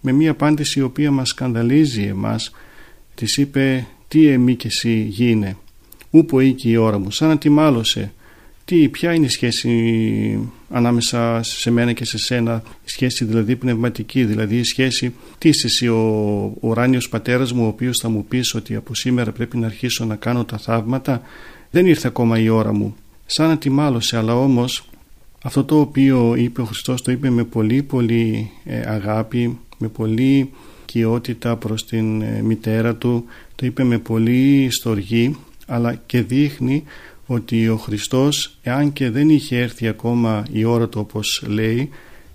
με 0.00 0.12
μια 0.12 0.30
απάντηση 0.30 0.78
η 0.78 0.82
οποία 0.82 1.10
μας 1.10 1.28
σκανδαλίζει 1.28 2.02
εμάς 2.02 2.50
της 3.14 3.36
είπε 3.36 3.86
τι 4.08 4.26
εμεί 4.26 4.54
και 4.54 4.66
εσύ 4.66 5.06
γίνε 5.08 5.56
ούπο 6.10 6.40
οίκη 6.40 6.70
η 6.70 6.76
ώρα 6.76 6.98
μου 6.98 7.10
σαν 7.10 7.28
να 7.28 7.38
τη 7.38 7.48
μάλωσε 7.48 8.12
τι, 8.66 8.88
ποια 8.88 9.12
είναι 9.12 9.26
η 9.26 9.28
σχέση 9.28 10.50
ανάμεσα 10.70 11.42
σε 11.42 11.70
μένα 11.70 11.92
και 11.92 12.04
σε 12.04 12.18
σένα, 12.18 12.62
η 12.84 12.90
σχέση 12.90 13.24
δηλαδή 13.24 13.56
πνευματική, 13.56 14.24
δηλαδή 14.24 14.56
η 14.56 14.64
σχέση 14.64 15.14
τι 15.38 15.48
είσαι 15.48 15.66
εσύ 15.66 15.88
ο, 15.88 15.96
ο 16.60 16.68
ουράνιος 16.68 17.08
πατέρας 17.08 17.52
μου 17.52 17.64
ο 17.64 17.66
οποίος 17.66 17.98
θα 17.98 18.08
μου 18.08 18.24
πεις 18.24 18.54
ότι 18.54 18.74
από 18.74 18.94
σήμερα 18.94 19.32
πρέπει 19.32 19.56
να 19.56 19.66
αρχίσω 19.66 20.04
να 20.04 20.16
κάνω 20.16 20.44
τα 20.44 20.58
θαύματα; 20.58 21.22
Δεν 21.70 21.86
ήρθε 21.86 22.08
ακόμα 22.08 22.38
η 22.38 22.48
ώρα 22.48 22.72
μου. 22.72 22.94
Σαν 23.26 23.48
να 23.48 23.58
τη 23.58 23.70
μάλωσε 23.70 24.16
αλλά 24.16 24.36
όμως 24.36 24.88
αυτό 25.42 25.64
το 25.64 25.80
οποίο 25.80 26.34
είπε 26.36 26.60
ο 26.60 26.64
Χριστός 26.64 27.02
το 27.02 27.12
είπε 27.12 27.30
με 27.30 27.44
πολύ 27.44 27.82
πολύ 27.82 28.50
ε, 28.64 28.80
αγάπη 28.80 29.58
με 29.78 29.88
πολύ 29.88 30.50
κοιότητα 30.84 31.56
προς 31.56 31.86
την 31.86 32.22
ε, 32.22 32.42
μητέρα 32.42 32.94
του 32.94 33.24
το 33.54 33.66
είπε 33.66 33.84
με 33.84 33.98
πολύ 33.98 34.68
στοργή 34.70 35.36
αλλά 35.66 35.94
και 35.94 36.22
δείχνει 36.22 36.84
ότι 37.26 37.68
ο 37.68 37.76
Χριστός 37.76 38.58
εάν 38.62 38.92
και 38.92 39.10
δεν 39.10 39.28
είχε 39.28 39.58
έρθει 39.58 39.88
ακόμα 39.88 40.44
η 40.52 40.64
ώρα 40.64 40.88
του 40.88 41.00
όπως 41.00 41.44
λέει 41.46 41.90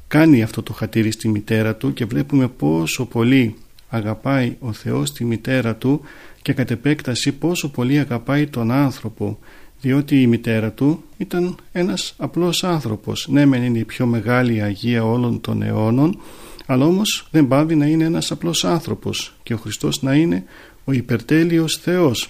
κάνει 0.08 0.44
αυτό 0.44 0.64
το 0.64 0.74
χατήρι 0.74 1.12
στη 1.12 1.28
μητέρα 1.28 1.76
του 1.76 1.94
και 1.94 2.06
βλέπουμε 2.06 2.48
πόσο 2.48 3.06
πολύ 3.06 3.56
αγαπάει 3.90 4.56
ο 4.60 4.74
Θεός 4.74 5.14
τη 5.14 5.26
μητέρα 5.26 5.76
του 5.76 6.02
και 6.42 6.54
κατ' 6.54 6.72
επέκταση 6.72 7.32
πόσο 7.32 7.70
πολύ 7.70 8.00
αγαπάει 8.00 8.48
τον 8.48 8.72
άνθρωπο 8.72 9.40
διότι 9.82 10.22
η 10.22 10.28
μητέρα 10.28 10.72
του 10.72 11.04
ήταν 11.18 11.56
ένας 11.72 12.14
απλός 12.18 12.64
άνθρωπος. 12.64 13.28
Ναι 13.30 13.46
μεν 13.46 13.64
είναι 13.64 13.80
η 13.80 13.86
πιο 13.86 14.06
μεγάλη 14.06 14.62
Αγία 14.62 15.06
όλων 15.06 15.42
των 15.42 15.62
αιώνων 15.62 16.20
αλλά 16.66 16.86
όμως 16.86 17.28
δεν 17.32 17.48
πάβει 17.48 17.76
να 17.76 17.86
είναι 17.86 18.04
ένας 18.04 18.32
απλός 18.32 18.66
άνθρωπος 18.66 19.36
και 19.44 19.54
ο 19.54 19.58
Χριστός 19.58 20.02
να 20.02 20.16
είναι 20.16 20.44
ο 20.84 20.92
υπερτέλειος 20.92 21.78
Θεός. 21.78 22.30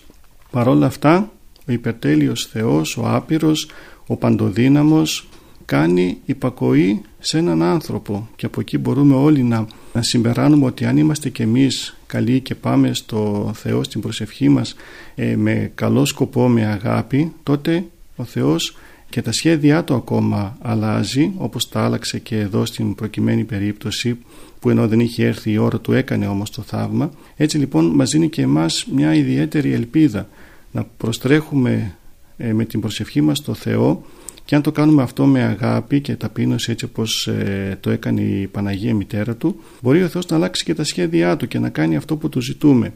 Παρόλα 0.51 0.85
αυτά 0.85 1.31
ο 1.71 1.73
υπερτέλειος 1.73 2.45
Θεός, 2.45 2.97
ο 2.97 3.03
άπειρος, 3.05 3.69
ο 4.07 4.15
παντοδύναμος 4.15 5.27
κάνει 5.65 6.17
υπακοή 6.25 7.01
σε 7.19 7.37
έναν 7.37 7.63
άνθρωπο. 7.63 8.29
Και 8.35 8.45
από 8.45 8.59
εκεί 8.59 8.77
μπορούμε 8.77 9.15
όλοι 9.15 9.43
να, 9.43 9.65
να 9.93 10.01
συμπεράνουμε 10.01 10.65
ότι 10.65 10.85
αν 10.85 10.97
είμαστε 10.97 11.29
κι 11.29 11.41
εμείς 11.41 11.97
καλοί 12.07 12.39
και 12.39 12.55
πάμε 12.55 12.93
στο 12.93 13.51
Θεό 13.55 13.83
στην 13.83 14.01
προσευχή 14.01 14.49
μας 14.49 14.75
ε, 15.15 15.35
με 15.35 15.71
καλό 15.75 16.05
σκοπό, 16.05 16.47
με 16.47 16.65
αγάπη 16.65 17.31
τότε 17.43 17.83
ο 18.15 18.23
Θεός 18.23 18.75
και 19.09 19.21
τα 19.21 19.31
σχέδιά 19.31 19.83
του 19.83 19.95
ακόμα 19.95 20.57
αλλάζει 20.61 21.31
όπως 21.37 21.69
τα 21.69 21.83
άλλαξε 21.83 22.19
και 22.19 22.37
εδώ 22.37 22.65
στην 22.65 22.95
προκειμένη 22.95 23.43
περίπτωση 23.43 24.17
που 24.59 24.69
ενώ 24.69 24.87
δεν 24.87 24.99
είχε 24.99 25.25
έρθει 25.25 25.51
η 25.51 25.57
ώρα 25.57 25.79
του 25.79 25.93
έκανε 25.93 26.27
όμως 26.27 26.49
το 26.49 26.61
θαύμα. 26.61 27.11
Έτσι 27.35 27.57
λοιπόν 27.57 27.85
μας 27.85 28.11
δίνει 28.11 28.29
και 28.29 28.41
εμάς 28.41 28.85
μια 28.93 29.13
ιδιαίτερη 29.13 29.73
ελπίδα 29.73 30.27
να 30.71 30.83
προστρέχουμε 30.97 31.95
ε, 32.37 32.53
με 32.53 32.65
την 32.65 32.79
προσευχή 32.79 33.21
μας 33.21 33.37
στο 33.37 33.53
Θεό 33.53 34.03
και 34.45 34.55
αν 34.55 34.61
το 34.61 34.71
κάνουμε 34.71 35.01
αυτό 35.01 35.25
με 35.25 35.43
αγάπη 35.43 36.01
και 36.01 36.15
ταπείνωση 36.15 36.71
έτσι 36.71 36.85
όπως 36.85 37.27
ε, 37.27 37.77
το 37.79 37.89
έκανε 37.89 38.21
η 38.21 38.47
Παναγία 38.47 38.95
μητέρα 38.95 39.35
του 39.35 39.61
μπορεί 39.81 40.03
ο 40.03 40.07
Θεός 40.07 40.25
να 40.25 40.35
αλλάξει 40.35 40.63
και 40.63 40.73
τα 40.73 40.83
σχέδιά 40.83 41.37
του 41.37 41.47
και 41.47 41.59
να 41.59 41.69
κάνει 41.69 41.95
αυτό 41.95 42.15
που 42.15 42.29
του 42.29 42.41
ζητούμε. 42.41 42.93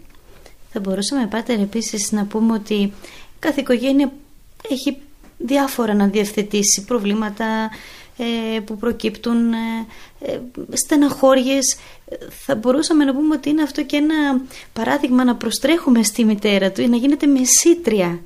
Θα 0.71 0.79
μπορούσαμε 0.79 1.27
πάτερ 1.27 1.59
επίσης 1.59 2.11
να 2.11 2.25
πούμε 2.25 2.53
ότι 2.53 2.91
κάθε 3.39 3.61
οικογένεια 3.61 4.11
έχει 4.69 4.97
διάφορα 5.37 5.93
να 5.93 6.07
διευθετήσει 6.07 6.85
προβλήματα 6.85 7.45
ε, 7.45 7.69
που 8.65 8.77
προκύπτουν 8.77 9.37
στεναχώριες. 10.73 11.77
Θα 12.29 12.55
μπορούσαμε 12.55 13.03
να 13.05 13.13
πούμε 13.13 13.35
ότι 13.35 13.49
είναι 13.49 13.61
αυτό 13.61 13.83
και 13.83 13.95
ένα 13.95 14.41
παράδειγμα 14.73 15.23
να 15.23 15.35
προστρέχουμε 15.35 16.03
στη 16.03 16.25
μητέρα 16.25 16.71
του 16.71 16.81
ή 16.81 16.87
να 16.87 16.95
γίνεται 16.95 17.25
μεσήτρια 17.25 18.19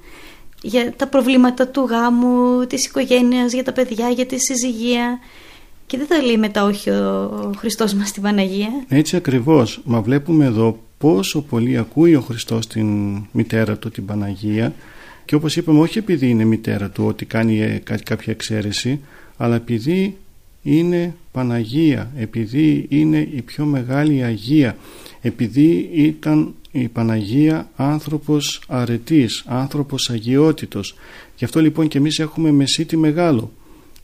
για 0.61 0.93
τα 0.95 1.07
προβλήματα 1.07 1.67
του 1.67 1.81
γάμου, 1.81 2.65
της 2.67 2.85
οικογένειας, 2.85 3.53
για 3.53 3.63
τα 3.63 3.71
παιδιά, 3.71 4.09
για 4.09 4.25
τη 4.25 4.39
συζυγία. 4.39 5.19
Και 5.85 5.97
δεν 5.97 6.07
θα 6.07 6.21
λέει 6.21 6.37
μετά 6.37 6.63
όχι 6.63 6.89
ο 6.89 7.53
Χριστός 7.57 7.93
μας 7.93 8.07
στην 8.07 8.23
Παναγία. 8.23 8.69
Έτσι 8.87 9.15
ακριβώς, 9.15 9.81
μα 9.83 10.01
βλέπουμε 10.01 10.45
εδώ 10.45 10.79
πόσο 10.97 11.41
πολύ 11.41 11.77
ακούει 11.77 12.15
ο 12.15 12.21
Χριστός 12.21 12.67
την 12.67 12.87
μητέρα 13.31 13.77
του 13.77 13.89
την 13.89 14.05
Παναγία. 14.05 14.73
Και 15.25 15.35
όπως 15.35 15.55
είπαμε 15.55 15.79
όχι 15.79 15.97
επειδή 15.97 16.29
είναι 16.29 16.43
μητέρα 16.43 16.89
του 16.89 17.05
ότι 17.05 17.25
κάνει 17.25 17.61
ε, 17.61 17.81
κάποια 18.03 18.33
εξαίρεση 18.33 19.01
αλλά 19.41 19.55
επειδή 19.55 20.17
είναι 20.63 21.15
Παναγία, 21.31 22.11
επειδή 22.15 22.85
είναι 22.89 23.27
η 23.31 23.41
πιο 23.41 23.65
μεγάλη 23.65 24.23
Αγία, 24.23 24.77
επειδή 25.21 25.89
ήταν 25.93 26.53
η 26.71 26.87
Παναγία 26.87 27.69
άνθρωπος 27.75 28.61
αρετής, 28.67 29.43
άνθρωπος 29.47 30.09
αγιότητος. 30.09 30.95
Γι' 31.37 31.45
αυτό 31.45 31.61
λοιπόν 31.61 31.87
και 31.87 31.97
εμείς 31.97 32.19
έχουμε 32.19 32.51
μεσίτη 32.51 32.97
μεγάλο 32.97 33.51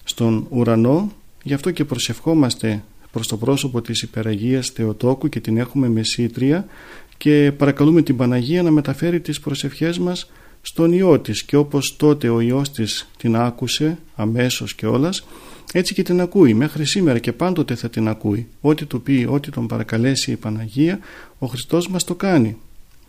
στον 0.04 0.48
ουρανό, 0.50 1.12
γι' 1.44 1.54
αυτό 1.54 1.72
και 1.72 1.86
προσευχόμαστε 1.86 2.84
προς 3.12 3.28
το 3.28 3.38
πρόσωπο 3.38 3.82
της 3.82 4.02
Υπεραγίας 4.02 4.70
Θεοτόκου 4.70 5.30
και 5.30 5.40
την 5.40 5.58
έχουμε 5.58 5.90
μεσήτρια 5.90 6.68
και 7.18 7.52
παρακαλούμε 7.58 8.02
την 8.02 8.18
Παναγία 8.18 8.64
να 8.64 8.72
μεταφέρει 8.72 9.20
τις 9.20 9.40
προσευχές 9.40 10.00
μας 10.00 10.32
στον 10.62 10.94
Υιό 10.94 11.20
της 11.20 11.44
και 11.44 11.56
όπως 11.56 11.96
τότε 11.96 12.30
ο 12.30 12.40
Υιός 12.40 12.72
της 12.72 13.10
την 13.18 13.36
άκουσε 13.36 13.98
αμέσως 14.16 14.76
και 14.76 14.86
όλας 14.86 15.26
έτσι 15.74 15.94
και 15.94 16.04
την 16.04 16.22
ακούει 16.22 16.54
μέχρι 16.54 16.86
σήμερα 16.86 17.20
και 17.20 17.34
πάντοτε 17.34 17.76
θα 17.76 17.90
την 17.90 18.08
ακούει. 18.08 18.48
Ό,τι 18.62 18.86
του 18.86 19.02
πει, 19.02 19.28
ό,τι 19.30 19.52
τον 19.52 19.68
παρακαλέσει 19.68 20.32
η 20.32 20.36
Παναγία, 20.36 21.00
ο 21.40 21.48
Χριστός 21.48 21.88
μας 21.88 22.04
το 22.04 22.16
κάνει. 22.16 22.58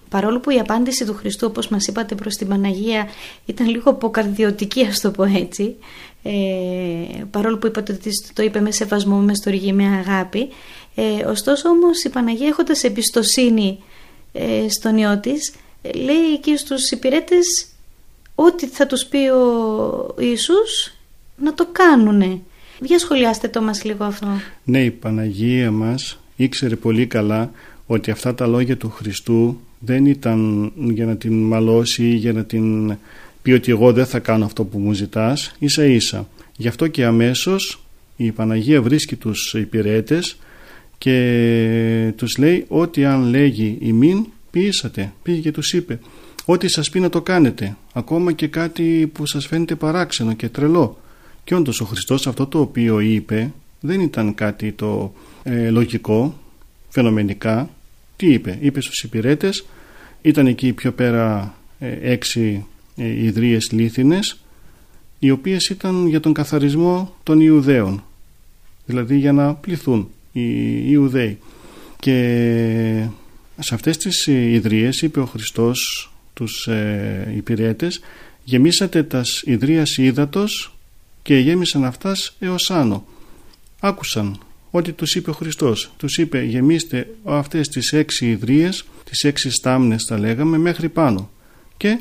Παρόλο 0.08 0.40
που 0.40 0.50
η 0.50 0.58
απάντηση 0.58 1.04
του 1.04 1.14
Χριστού, 1.14 1.46
όπως 1.50 1.68
μας 1.68 1.86
είπατε 1.86 2.14
προς 2.14 2.36
την 2.36 2.48
Παναγία, 2.48 3.08
ήταν 3.46 3.68
λίγο 3.68 3.90
αποκαρδιωτική, 3.90 4.84
ας 4.84 5.00
το 5.00 5.10
πω 5.10 5.24
έτσι, 5.24 5.74
ε, 6.22 6.30
παρόλο 7.30 7.58
που 7.58 7.66
είπατε 7.66 7.92
ότι 7.92 8.10
το 8.32 8.42
είπε 8.42 8.60
με 8.60 8.70
σεβασμό, 8.70 9.16
με 9.16 9.34
στοργή, 9.34 9.72
με 9.72 9.84
αγάπη, 9.84 10.48
ε, 10.94 11.24
ωστόσο 11.26 11.68
όμως 11.68 12.04
η 12.04 12.08
Παναγία 12.08 12.46
έχοντας 12.46 12.84
εμπιστοσύνη 12.84 13.78
ε, 14.38 14.68
στον 14.68 14.96
Υιό 14.96 15.18
της, 15.18 15.54
λέει 15.94 16.32
εκεί 16.34 16.56
στους 16.56 16.90
υπηρέτες 16.90 17.66
ό,τι 18.34 18.66
θα 18.66 18.86
τους 18.86 19.04
πει 19.04 19.16
ο 19.16 20.14
Ιησούς 20.18 20.92
να 21.36 21.54
το 21.54 21.68
κάνουνε. 21.72 22.40
Για 22.80 22.98
σχολιάστε 22.98 23.48
το 23.48 23.62
μας 23.62 23.84
λίγο 23.84 24.04
αυτό. 24.04 24.26
Ναι, 24.64 24.84
η 24.84 24.90
Παναγία 24.90 25.70
μας 25.70 26.18
ήξερε 26.36 26.76
πολύ 26.76 27.06
καλά 27.06 27.50
ότι 27.86 28.10
αυτά 28.10 28.34
τα 28.34 28.46
λόγια 28.46 28.76
του 28.76 28.90
Χριστού 28.90 29.60
δεν 29.78 30.06
ήταν 30.06 30.72
για 30.76 31.06
να 31.06 31.16
την 31.16 31.42
μαλώσει 31.42 32.02
ή 32.02 32.14
για 32.14 32.32
να 32.32 32.44
την 32.44 32.96
πει 33.42 33.52
ότι 33.52 33.70
εγώ 33.70 33.92
δεν 33.92 34.06
θα 34.06 34.18
κάνω 34.18 34.44
αυτό 34.44 34.64
που 34.64 34.78
μου 34.78 34.92
ζητάς, 34.92 35.52
ίσα 35.58 35.84
ίσα. 35.84 36.28
Γι' 36.56 36.68
αυτό 36.68 36.86
και 36.86 37.04
αμέσως 37.04 37.82
η 38.16 38.30
Παναγία 38.30 38.82
βρίσκει 38.82 39.16
τους 39.16 39.54
υπηρέτες 39.54 40.36
και 40.98 42.12
τους 42.16 42.38
λέει 42.38 42.64
ότι 42.68 43.04
αν 43.04 43.22
λέγει 43.22 43.78
ημίν 43.80 44.26
ποιήσατε. 44.50 45.12
Πήγε 45.22 45.40
και 45.40 45.50
τους 45.50 45.72
είπε 45.72 45.98
ό,τι 46.44 46.68
σας 46.68 46.90
πει 46.90 47.00
να 47.00 47.08
το 47.08 47.22
κάνετε 47.22 47.76
ακόμα 47.92 48.32
και 48.32 48.46
κάτι 48.46 49.10
που 49.12 49.26
σας 49.26 49.46
φαίνεται 49.46 49.74
παράξενο 49.74 50.32
και 50.32 50.48
τρελό. 50.48 51.00
Και 51.44 51.54
όντως 51.54 51.80
ο 51.80 51.84
Χριστός 51.84 52.26
αυτό 52.26 52.46
το 52.46 52.60
οποίο 52.60 53.00
είπε 53.00 53.52
δεν 53.80 54.00
ήταν 54.00 54.34
κάτι 54.34 54.72
το 54.72 55.12
ε, 55.42 55.70
λογικό, 55.70 56.38
φαινομενικά. 56.88 57.70
Τι 58.16 58.32
είπε, 58.32 58.58
είπε 58.60 58.80
στους 58.80 59.02
υπηρέτες, 59.02 59.66
ήταν 60.22 60.46
εκεί 60.46 60.72
πιο 60.72 60.92
πέρα 60.92 61.54
ε, 61.78 61.98
έξι 62.12 62.66
ε, 62.96 63.24
ιδρύες 63.24 63.72
λίθινες 63.72 64.40
οι 65.18 65.30
οποίες 65.30 65.68
ήταν 65.68 66.06
για 66.06 66.20
τον 66.20 66.32
καθαρισμό 66.32 67.14
των 67.22 67.40
Ιουδαίων 67.40 68.02
δηλαδή 68.86 69.16
για 69.18 69.32
να 69.32 69.54
πληθούν 69.54 70.10
οι 70.40 70.82
Ιουδαίοι. 70.90 71.38
Και 72.00 73.06
σε 73.58 73.74
αυτές 73.74 73.96
τις 73.96 74.26
ιδρύες 74.26 75.02
είπε 75.02 75.20
ο 75.20 75.26
Χριστός 75.26 76.10
τους 76.34 76.66
ε, 76.66 77.32
υπηρέτες 77.36 78.00
γεμίσατε 78.44 79.02
τας 79.02 79.42
ιδρύας 79.44 79.96
ύδατος 79.96 80.76
και 81.22 81.36
γέμισαν 81.36 81.84
αυτάς 81.84 82.36
έως 82.38 82.70
άνω. 82.70 83.06
Άκουσαν 83.80 84.38
ότι 84.70 84.92
τους 84.92 85.14
είπε 85.14 85.30
ο 85.30 85.32
Χριστός. 85.32 85.92
Τους 85.96 86.18
είπε 86.18 86.42
γεμίστε 86.42 87.08
αυτές 87.24 87.68
τις 87.68 87.92
έξι 87.92 88.30
ιδρύες 88.30 88.84
τις 89.04 89.24
έξι 89.24 89.50
στάμνες 89.50 90.04
τα 90.04 90.18
λέγαμε 90.18 90.58
μέχρι 90.58 90.88
πάνω. 90.88 91.30
Και 91.76 91.98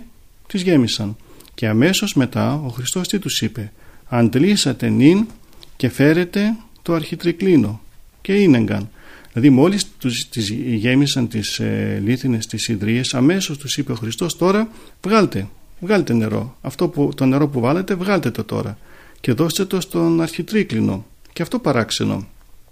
τις 0.48 0.62
γέμισαν. 0.62 1.18
Και 1.54 1.68
αμέσως 1.68 2.14
μετά 2.14 2.54
ο 2.66 2.68
Χριστός 2.68 3.08
τι 3.08 3.20
τους 3.20 3.42
είπε. 3.42 3.72
Αντλήσατε 4.06 4.90
νυν 4.90 5.28
και 5.76 5.90
φέρετε 5.90 6.56
το 6.82 6.94
αρχιτρικλίνο 6.94 7.82
και 8.26 8.34
ίνεγκαν 8.34 8.90
δηλαδή 9.34 9.50
μόλις 9.50 9.88
τους, 9.98 10.30
τις 10.30 10.50
γέμισαν 10.50 11.28
τις 11.28 11.60
ε, 11.60 12.02
λίθινες 12.06 12.48
τις 12.48 12.68
ιδρύες 12.68 13.14
αμέσως 13.14 13.58
τους 13.58 13.78
είπε 13.78 13.92
ο 13.92 13.96
Χριστός 13.96 14.38
τώρα 14.38 14.70
βγάλτε 15.02 15.48
βγάλτε 15.80 16.14
νερό. 16.14 16.58
Αυτό 16.62 16.88
που, 16.88 17.12
το 17.16 17.26
νερό 17.26 17.48
που 17.48 17.60
βάλετε 17.60 17.96
βγάλτε 17.96 18.32
το 18.32 18.44
τώρα. 18.44 18.78
Και 19.20 19.32
δώστε 19.32 19.66
το 19.66 19.82
στον 19.82 20.22
αρχιτρίκλινο. 20.22 21.06
Και 21.34 21.42
αυτό 21.42 21.60
παράξενο. 21.60 22.28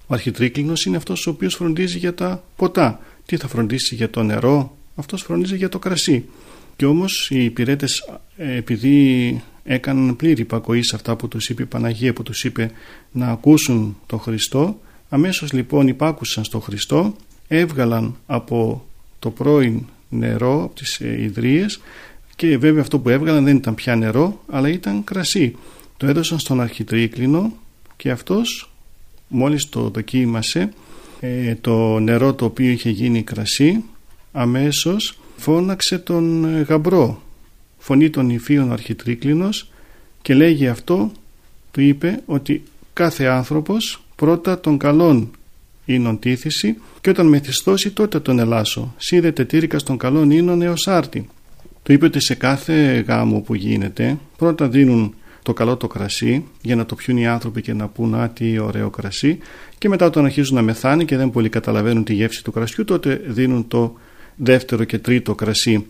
Ο 0.08 0.14
αρχιτρίκλινος 0.14 0.86
είναι 0.86 0.98
αυτός 0.98 1.28
ο 1.28 1.30
οποίος 1.30 1.56
φροντίζει 1.56 1.98
για 1.98 2.14
τα 2.14 2.44
ποτά. 2.56 3.00
Τι 3.26 3.38
θα 3.38 3.48
φροντίσει 3.48 3.96
για 3.96 4.10
το 4.10 4.24
νερό; 4.24 4.78
Αυτός 4.96 5.22
φροντίζει 5.22 5.56
για 5.56 5.70
το 5.70 5.80
κρασί. 5.80 6.26
Και 6.76 6.86
όμως 6.86 7.30
οι 7.32 7.44
υπηρέτες, 7.44 8.20
ε, 8.38 8.56
επειδή 8.56 9.42
έκαναν 9.64 10.16
πλήρη 10.16 10.42
υπακοή 10.42 10.84
σε 10.84 10.96
αυτά 10.96 11.16
που 11.16 11.28
τους 11.28 11.50
είπε 11.50 11.62
η 11.62 11.66
Παναγία 11.66 12.14
που 12.14 12.24
τους 12.24 12.44
είπε 12.44 12.72
να 13.12 13.28
ακούσουν 13.28 13.98
τον 14.06 14.20
Χριστό 14.20 14.80
αμέσως 15.14 15.52
λοιπόν 15.52 15.88
υπάκουσαν 15.88 16.44
στον 16.44 16.62
Χριστό 16.62 17.16
έβγαλαν 17.48 18.16
από 18.26 18.86
το 19.20 19.30
πρώην 19.30 19.86
νερό 20.10 20.64
από 20.64 20.76
τις 20.76 21.00
ε, 21.00 21.22
ιδρύες 21.22 21.82
και 22.36 22.58
βέβαια 22.58 22.82
αυτό 22.82 23.00
που 23.00 23.10
έβγαλαν 23.10 23.44
δεν 23.44 23.56
ήταν 23.56 23.76
πια 23.76 23.96
νερό 23.96 24.44
αλλά 24.50 24.70
ήταν 24.70 25.04
κρασί. 25.04 25.56
Το 25.98 26.08
έδωσαν 26.08 26.40
στον 26.40 26.62
αρχιτρίκλινο 26.62 27.54
και 27.96 28.12
αυτός 28.12 28.72
μόλις 29.28 29.70
το 29.70 29.90
δοκίμασε 29.90 30.74
ε, 31.20 31.56
το 31.56 32.00
νερό 32.00 32.34
το 32.34 32.46
οποίο 32.46 32.70
είχε 32.70 32.90
γίνει 32.90 33.24
κρασί 33.24 33.84
αμέσως 34.32 35.20
φώναξε 35.38 35.98
τον 35.98 36.46
ε, 36.46 36.62
γαμπρό 36.62 37.22
φωνή 37.78 38.10
των 38.10 38.30
υφείων 38.30 38.72
αρχιτρίκλινος 38.72 39.72
και 40.22 40.34
λέγει 40.34 40.68
αυτό 40.68 41.12
του 41.72 41.82
είπε 41.82 42.22
ότι 42.26 42.64
κάθε 42.94 43.26
άνθρωπος 43.26 44.03
πρώτα 44.16 44.60
τον 44.60 44.78
καλόν 44.78 45.32
ίνον 45.86 46.20
τίθηση 46.20 46.78
και 47.02 47.10
όταν 47.10 47.28
μεθυστώσει 47.28 47.92
τότε 47.92 48.20
τον 48.20 48.40
ελάσω 48.40 48.94
σίδεται 48.98 49.46
τύρικα 49.46 49.80
στον 49.80 49.98
καλόν 49.98 50.32
ίνον 50.32 50.62
έως 50.62 50.88
άρτη 50.88 51.30
του 51.84 51.92
είπε 51.92 52.06
ότι 52.06 52.20
σε 52.20 52.36
κάθε 52.36 53.06
γάμο 53.08 53.40
που 53.40 53.56
γίνεται 53.56 54.18
πρώτα 54.38 54.68
δίνουν 54.68 55.16
το 55.44 55.54
καλό 55.54 55.78
το 55.78 55.88
κρασί 55.88 56.46
για 56.62 56.76
να 56.76 56.86
το 56.86 56.96
πιούν 56.96 57.18
οι 57.18 57.28
άνθρωποι 57.28 57.62
και 57.62 57.74
να 57.74 57.88
πούν 57.88 58.16
α 58.16 58.30
τι 58.30 58.60
ωραίο 58.60 58.90
κρασί 58.90 59.38
και 59.78 59.90
μετά 59.90 60.06
όταν 60.06 60.26
αρχίζουν 60.26 60.56
να 60.56 60.62
μεθάνει 60.62 61.06
και 61.06 61.18
δεν 61.18 61.32
πολύ 61.32 61.50
καταλαβαίνουν 61.50 62.04
τη 62.04 62.14
γεύση 62.14 62.44
του 62.44 62.52
κρασιού 62.52 62.84
τότε 62.84 63.22
δίνουν 63.28 63.68
το 63.68 63.94
δεύτερο 64.36 64.84
και 64.84 65.00
τρίτο 65.00 65.36
κρασί 65.36 65.86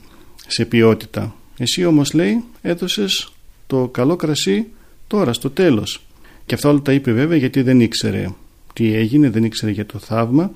σε 0.48 0.66
ποιότητα. 0.66 1.36
Εσύ 1.58 1.86
όμως 1.86 2.14
λέει 2.14 2.44
έδωσες 2.62 3.32
το 3.68 3.88
καλό 3.88 4.16
κρασί 4.16 4.68
τώρα 5.08 5.34
στο 5.34 5.50
τέλος. 5.50 6.02
Και 6.46 6.56
αυτά 6.56 6.70
όλα 6.70 6.82
τα 6.82 6.94
είπε 6.94 7.12
βέβαια 7.12 7.38
γιατί 7.38 7.62
δεν 7.62 7.80
ήξερε 7.80 8.30
τι 8.74 8.94
έγινε, 8.94 9.30
δεν 9.30 9.44
ήξερε 9.44 9.72
για 9.72 9.86
το 9.86 10.00
θαύμα 10.00 10.52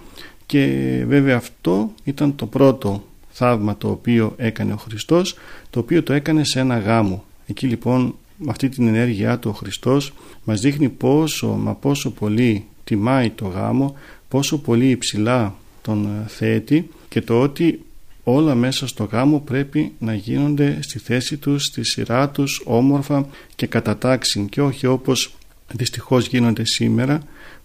και 0.46 0.66
βέβαια 1.08 1.36
αυτό 1.36 1.92
ήταν 2.04 2.36
το 2.36 2.46
πρώτο 2.46 3.04
θαύμα 3.30 3.78
το 3.78 3.90
οποίο 3.90 4.34
έκανε 4.38 4.74
ο 4.74 4.78
Χριστός 4.78 5.38
το 5.70 5.80
οποίο 5.80 6.04
το 6.04 6.14
έκανε 6.14 6.44
σε 6.44 6.60
ένα 6.60 6.78
γάμο. 6.78 7.24
Εκεί 7.48 7.68
λοιπόν 7.68 8.16
με 8.38 8.48
αυτή 8.50 8.70
την 8.70 8.88
ενέργειά 8.88 9.40
του 9.40 9.50
ο 9.50 9.54
Χριστός 9.54 10.14
μας 10.44 10.62
δείχνει 10.62 10.90
πόσο 10.90 11.48
μα 11.48 11.74
πόσο 11.74 12.12
πολύ 12.12 12.66
τιμάει 12.84 13.30
το 13.30 13.46
γάμο 13.48 13.96
πόσο 14.28 14.58
πολύ 14.58 14.90
υψηλά 14.90 15.56
τον 15.82 16.24
θέτει 16.28 16.90
και 17.10 17.22
το 17.22 17.42
ότι 17.42 17.82
όλα 18.24 18.56
μέσα 18.56 18.88
στο 18.88 19.04
γάμο 19.04 19.40
πρέπει 19.40 19.92
να 20.00 20.14
γίνονται 20.14 20.78
στη 20.82 21.00
θέση 21.00 21.38
τους, 21.38 21.64
στη 21.64 21.84
σειρά 21.84 22.30
τους, 22.30 22.62
όμορφα 22.66 23.28
και 23.56 23.68
κατά 23.68 23.98
τάξη 23.98 24.48
και 24.50 24.62
όχι 24.62 24.86
όπως 24.86 25.37
δυστυχώς 25.74 26.28
γίνονται 26.28 26.66
σήμερα 26.66 27.20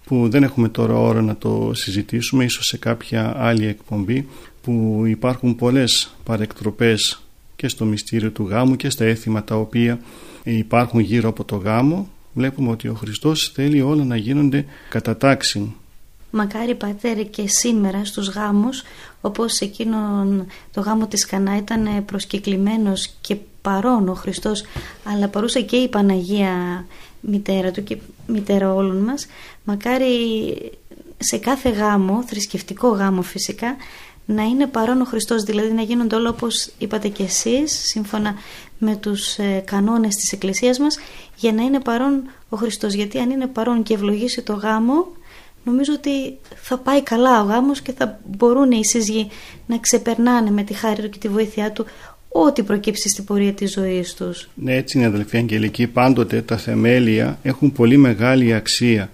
που 0.04 0.28
δεν 0.28 0.42
έχουμε 0.42 0.68
τώρα 0.68 0.94
ώρα 0.94 1.22
να 1.22 1.36
το 1.36 1.70
συζητήσουμε 1.74 2.44
ίσως 2.44 2.66
σε 2.66 2.76
κάποια 2.76 3.34
άλλη 3.36 3.66
εκπομπή 3.66 4.28
που 4.62 5.02
υπάρχουν 5.06 5.56
πολλές 5.56 6.14
παρεκτροπές 6.24 7.22
και 7.56 7.68
στο 7.68 7.84
μυστήριο 7.84 8.30
του 8.30 8.46
γάμου 8.48 8.76
και 8.76 8.90
στα 8.90 9.04
έθιμα 9.04 9.44
τα 9.44 9.56
οποία 9.56 10.00
υπάρχουν 10.42 11.00
γύρω 11.00 11.28
από 11.28 11.44
το 11.44 11.56
γάμο. 11.56 12.08
Βλέπουμε 12.34 12.70
ότι 12.70 12.88
ο 12.88 12.94
Χριστός 12.94 13.52
θέλει 13.54 13.80
όλα 13.80 14.04
να 14.04 14.16
γίνονται 14.16 14.64
κατά 14.88 15.16
τάξη 15.16 15.74
Μακάρι 16.34 16.74
πατέρ 16.74 17.30
και 17.30 17.48
σήμερα 17.48 18.04
στους 18.04 18.28
γάμους 18.28 18.82
όπως 19.20 19.60
εκείνον 19.60 20.46
το 20.72 20.80
γάμο 20.80 21.06
της 21.06 21.26
Κανά 21.26 21.56
ήταν 21.56 22.04
προσκεκλημένος 22.04 23.10
και 23.20 23.36
παρόν 23.62 24.08
ο 24.08 24.14
Χριστός 24.14 24.64
αλλά 25.04 25.28
παρούσα 25.28 25.60
και 25.60 25.76
η 25.76 25.88
Παναγία 25.88 26.84
μητέρα 27.20 27.70
του 27.70 27.82
και 27.82 27.96
μητέρα 28.26 28.74
όλων 28.74 28.96
μας. 28.96 29.26
Μακάρι 29.64 30.06
σε 31.18 31.36
κάθε 31.36 31.68
γάμο, 31.68 32.22
θρησκευτικό 32.26 32.88
γάμο 32.88 33.22
φυσικά 33.22 33.76
να 34.26 34.42
είναι 34.42 34.66
παρόν 34.66 35.00
ο 35.00 35.04
Χριστός 35.04 35.42
δηλαδή 35.42 35.72
να 35.72 35.82
γίνονται 35.82 36.16
όλα 36.16 36.28
όπως 36.28 36.70
είπατε 36.78 37.08
και 37.08 37.22
εσείς 37.22 37.72
σύμφωνα 37.72 38.34
με 38.78 38.96
τους 38.96 39.38
ε, 39.38 39.62
κανόνες 39.66 40.16
της 40.16 40.32
Εκκλησίας 40.32 40.78
μας 40.78 40.98
για 41.36 41.52
να 41.52 41.62
είναι 41.62 41.80
παρόν 41.80 42.22
ο 42.48 42.56
Χριστός. 42.56 42.92
Γιατί 42.92 43.18
αν 43.18 43.30
είναι 43.30 43.46
παρόν 43.46 43.82
και 43.82 43.94
ευλογήσει 43.94 44.42
το 44.42 44.52
γάμο 44.52 45.06
νομίζω 45.64 45.92
ότι 45.92 46.38
θα 46.54 46.78
πάει 46.78 47.02
καλά 47.02 47.42
ο 47.42 47.44
γάμος 47.44 47.80
και 47.80 47.92
θα 47.92 48.20
μπορούν 48.24 48.70
οι 48.70 48.84
σύζυγοι 48.84 49.28
να 49.66 49.78
ξεπερνάνε 49.78 50.50
με 50.50 50.62
τη 50.62 50.74
χάρη 50.74 51.02
του 51.02 51.08
και 51.08 51.18
τη 51.18 51.28
βοήθειά 51.28 51.72
του 51.72 51.86
ό,τι 52.32 52.62
προκύψει 52.62 53.08
στην 53.08 53.24
πορεία 53.24 53.52
της 53.52 53.72
ζωής 53.72 54.14
τους. 54.14 54.48
Ναι, 54.54 54.76
έτσι 54.76 54.98
είναι 54.98 55.06
αδελφοί 55.06 55.36
Αγγελική, 55.36 55.86
πάντοτε 55.86 56.42
τα 56.42 56.56
θεμέλια 56.56 57.38
έχουν 57.42 57.72
πολύ 57.72 57.96
μεγάλη 57.96 58.54
αξία 58.54 59.10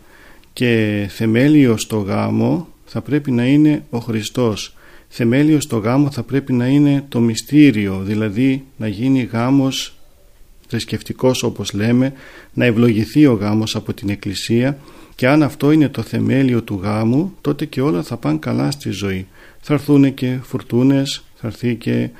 και 0.52 1.06
θεμέλιο 1.10 1.76
στο 1.76 1.98
γάμο 1.98 2.68
θα 2.84 3.00
πρέπει 3.00 3.30
να 3.30 3.46
είναι 3.46 3.82
ο 3.90 3.98
Χριστός. 3.98 4.76
Θεμέλιο 5.08 5.60
στο 5.60 5.76
γάμο 5.76 6.10
θα 6.10 6.22
πρέπει 6.22 6.52
να 6.52 6.66
είναι 6.66 7.04
το 7.08 7.20
μυστήριο, 7.20 8.02
δηλαδή 8.04 8.64
να 8.76 8.88
γίνει 8.88 9.28
γάμος 9.32 9.98
θρησκευτικός 10.68 11.42
όπως 11.42 11.72
λέμε, 11.72 12.12
να 12.52 12.64
ευλογηθεί 12.64 13.26
ο 13.26 13.32
γάμος 13.32 13.76
από 13.76 13.92
την 13.92 14.08
Εκκλησία 14.08 14.78
και 15.14 15.28
αν 15.28 15.42
αυτό 15.42 15.70
είναι 15.70 15.88
το 15.88 16.02
θεμέλιο 16.02 16.62
του 16.62 16.80
γάμου 16.82 17.32
τότε 17.40 17.64
και 17.64 17.80
όλα 17.80 18.02
θα 18.02 18.16
πάνε 18.16 18.38
καλά 18.38 18.70
στη 18.70 18.90
ζωή. 18.90 19.26
Θα 19.60 19.74
έρθουν 19.74 20.14
και 20.14 20.38
φουρτούνες, 20.42 21.24
θα 21.34 21.46
έρθει 21.46 21.74
και 21.74 21.92
ε, 21.92 22.10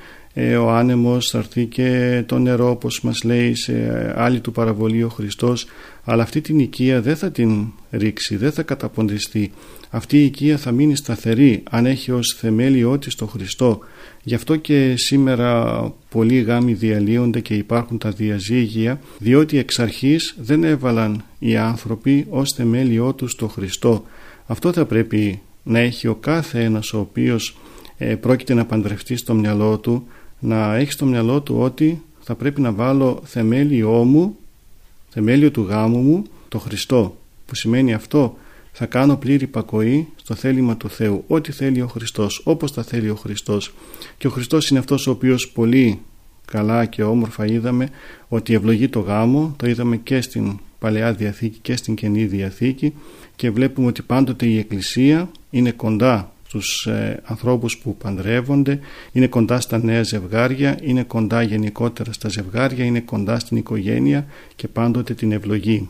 ο 0.61 0.69
άνεμος, 0.69 1.29
θα 1.29 1.37
έρθει 1.37 1.65
και 1.65 2.23
το 2.25 2.37
νερό 2.37 2.69
όπως 2.69 3.01
μας 3.01 3.23
λέει 3.23 3.55
σε 3.55 3.73
άλλη 4.17 4.39
του 4.39 4.51
παραβολή 4.51 5.03
ο 5.03 5.09
Χριστός 5.09 5.67
αλλά 6.03 6.23
αυτή 6.23 6.41
την 6.41 6.59
οικία 6.59 7.01
δεν 7.01 7.15
θα 7.15 7.31
την 7.31 7.65
ρίξει, 7.91 8.35
δεν 8.35 8.51
θα 8.51 8.63
καταποντιστεί. 8.63 9.51
Αυτή 9.89 10.17
η 10.17 10.25
οικία 10.25 10.57
θα 10.57 10.71
μείνει 10.71 10.95
σταθερή 10.95 11.63
αν 11.69 11.85
έχει 11.85 12.11
ως 12.11 12.35
θεμέλιό 12.39 12.97
της 12.97 13.15
το 13.15 13.25
Χριστό. 13.25 13.79
Γι' 14.23 14.35
αυτό 14.35 14.55
και 14.55 14.93
σήμερα 14.97 15.81
πολλοί 16.09 16.39
γάμοι 16.39 16.73
διαλύονται 16.73 17.39
και 17.39 17.53
υπάρχουν 17.53 17.97
τα 17.97 18.11
διαζύγια 18.11 18.99
διότι 19.17 19.57
εξ 19.57 19.79
αρχής 19.79 20.35
δεν 20.39 20.63
έβαλαν 20.63 21.23
οι 21.39 21.57
άνθρωποι 21.57 22.25
ως 22.29 22.53
θεμέλιό 22.53 23.13
τους 23.13 23.35
το 23.35 23.47
Χριστό. 23.47 24.05
Αυτό 24.45 24.73
θα 24.73 24.85
πρέπει 24.85 25.41
να 25.63 25.79
έχει 25.79 26.07
ο 26.07 26.15
κάθε 26.15 26.63
ένας 26.63 26.93
ο 26.93 26.99
οποίος 26.99 27.57
ε, 27.97 28.15
πρόκειται 28.15 28.53
να 28.53 28.65
παντρευτεί 28.65 29.15
στο 29.15 29.33
μυαλό 29.33 29.77
του 29.77 30.07
να 30.39 30.75
έχεις 30.75 30.93
στο 30.93 31.05
μυαλό 31.05 31.41
του 31.41 31.55
ότι 31.59 32.01
θα 32.19 32.35
πρέπει 32.35 32.61
να 32.61 32.71
βάλω 32.71 33.21
θεμέλιό 33.25 34.03
μου, 34.03 34.35
θεμέλιο 35.09 35.51
του 35.51 35.61
γάμου 35.61 35.97
μου, 35.97 36.23
το 36.47 36.59
Χριστό, 36.59 37.17
που 37.45 37.55
σημαίνει 37.55 37.93
αυτό 37.93 38.37
θα 38.71 38.85
κάνω 38.85 39.17
πλήρη 39.17 39.43
υπακοή 39.43 40.07
στο 40.15 40.35
θέλημα 40.35 40.77
του 40.77 40.89
Θεού, 40.89 41.23
ό,τι 41.27 41.51
θέλει 41.51 41.81
ο 41.81 41.87
Χριστός, 41.87 42.41
όπως 42.43 42.73
τα 42.73 42.83
θέλει 42.83 43.09
ο 43.09 43.15
Χριστός. 43.15 43.73
Και 44.17 44.27
ο 44.27 44.29
Χριστός 44.29 44.69
είναι 44.69 44.79
αυτός 44.79 45.07
ο 45.07 45.11
οποίος 45.11 45.49
πολύ 45.49 45.99
καλά 46.45 46.85
και 46.85 47.03
όμορφα 47.03 47.45
είδαμε 47.45 47.89
ότι 48.27 48.53
ευλογεί 48.53 48.89
το 48.89 48.99
γάμο, 48.99 49.53
το 49.57 49.67
είδαμε 49.67 49.97
και 49.97 50.21
στην 50.21 50.59
Παλαιά 50.79 51.13
Διαθήκη 51.13 51.59
και 51.61 51.75
στην 51.75 51.95
Καινή 51.95 52.25
Διαθήκη 52.25 52.93
και 53.35 53.51
βλέπουμε 53.51 53.87
ότι 53.87 54.01
πάντοτε 54.01 54.45
η 54.45 54.57
Εκκλησία 54.57 55.31
είναι 55.49 55.71
κοντά 55.71 56.31
στους 56.49 56.85
ε, 56.85 57.21
ανθρώπους 57.23 57.77
που 57.77 57.97
παντρεύονται, 57.97 58.79
είναι 59.11 59.27
κοντά 59.27 59.59
στα 59.59 59.77
νέα 59.77 60.03
ζευγάρια, 60.03 60.77
είναι 60.81 61.03
κοντά 61.03 61.41
γενικότερα 61.41 62.13
στα 62.13 62.29
ζευγάρια, 62.29 62.85
είναι 62.85 62.99
κοντά 62.99 63.39
στην 63.39 63.57
οικογένεια 63.57 64.25
και 64.55 64.67
πάντοτε 64.67 65.13
την 65.13 65.31
ευλογεί. 65.31 65.89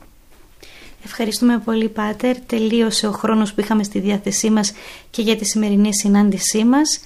Ευχαριστούμε 1.06 1.62
πολύ 1.65 1.89
Πάτερ. 1.89 2.39
Τελείωσε 2.39 3.08
ο 3.08 3.12
χρόνος 3.12 3.54
που 3.54 3.62
είχαμε 3.62 3.84
στη 3.84 4.00
διάθεσή 4.00 4.50
μας 4.50 4.74
και 5.10 5.22
για 5.22 5.36
τη 5.36 5.45
σημερινή 5.45 5.93
συνάντησή 5.93 6.63
μας. 6.63 7.00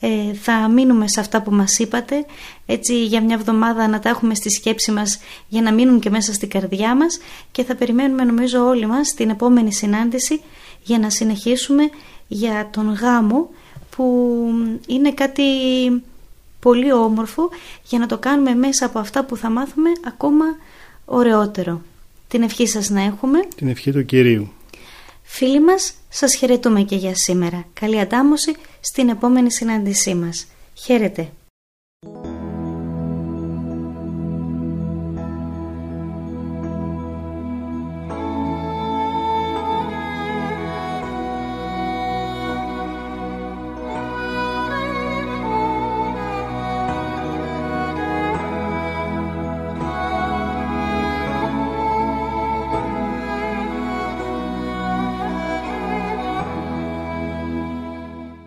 Ε, 0.00 0.34
θα 0.34 0.68
μείνουμε 0.68 1.08
σε 1.08 1.20
αυτά 1.20 1.42
που 1.42 1.50
μας 1.50 1.78
είπατε 1.78 2.26
έτσι 2.66 3.04
για 3.04 3.22
μια 3.22 3.34
εβδομάδα 3.34 3.88
να 3.88 3.98
τα 3.98 4.08
έχουμε 4.08 4.34
στη 4.34 4.50
σκέψη 4.50 4.92
μας 4.92 5.18
για 5.48 5.62
να 5.62 5.72
μείνουν 5.72 6.00
και 6.00 6.10
μέσα 6.10 6.32
στην 6.32 6.48
καρδιά 6.48 6.96
μας 6.96 7.18
και 7.50 7.64
θα 7.64 7.74
περιμένουμε 7.74 8.24
νομίζω 8.24 8.66
όλοι 8.66 8.86
μας 8.86 9.14
την 9.14 9.30
επόμενη 9.30 9.72
συνάντηση 9.72 10.40
για 10.82 10.98
να 10.98 11.10
συνεχίσουμε 11.10 11.90
για 12.28 12.68
τον 12.72 12.92
γάμο 12.92 13.50
που 13.90 14.38
είναι 14.86 15.12
κάτι 15.12 15.42
πολύ 16.60 16.92
όμορφο 16.92 17.50
για 17.84 17.98
να 17.98 18.06
το 18.06 18.18
κάνουμε 18.18 18.54
μέσα 18.54 18.86
από 18.86 18.98
αυτά 18.98 19.24
που 19.24 19.36
θα 19.36 19.50
μάθουμε 19.50 19.90
ακόμα 20.06 20.44
ωραιότερο. 21.04 21.80
Την 22.28 22.42
ευχή 22.42 22.66
σας 22.66 22.90
να 22.90 23.02
έχουμε. 23.02 23.38
Την 23.56 23.68
ευχή 23.68 23.92
του 23.92 24.04
Κυρίου. 24.04 24.52
Φίλοι 25.22 25.60
μας, 25.60 25.94
σας 26.08 26.34
χαιρετούμε 26.34 26.82
και 26.82 26.96
για 26.96 27.14
σήμερα. 27.14 27.64
Καλή 27.72 28.00
αντάμωση 28.00 28.54
στην 28.80 29.08
επόμενη 29.08 29.52
συνάντησή 29.52 30.14
μας. 30.14 30.46
Χαίρετε. 30.74 31.32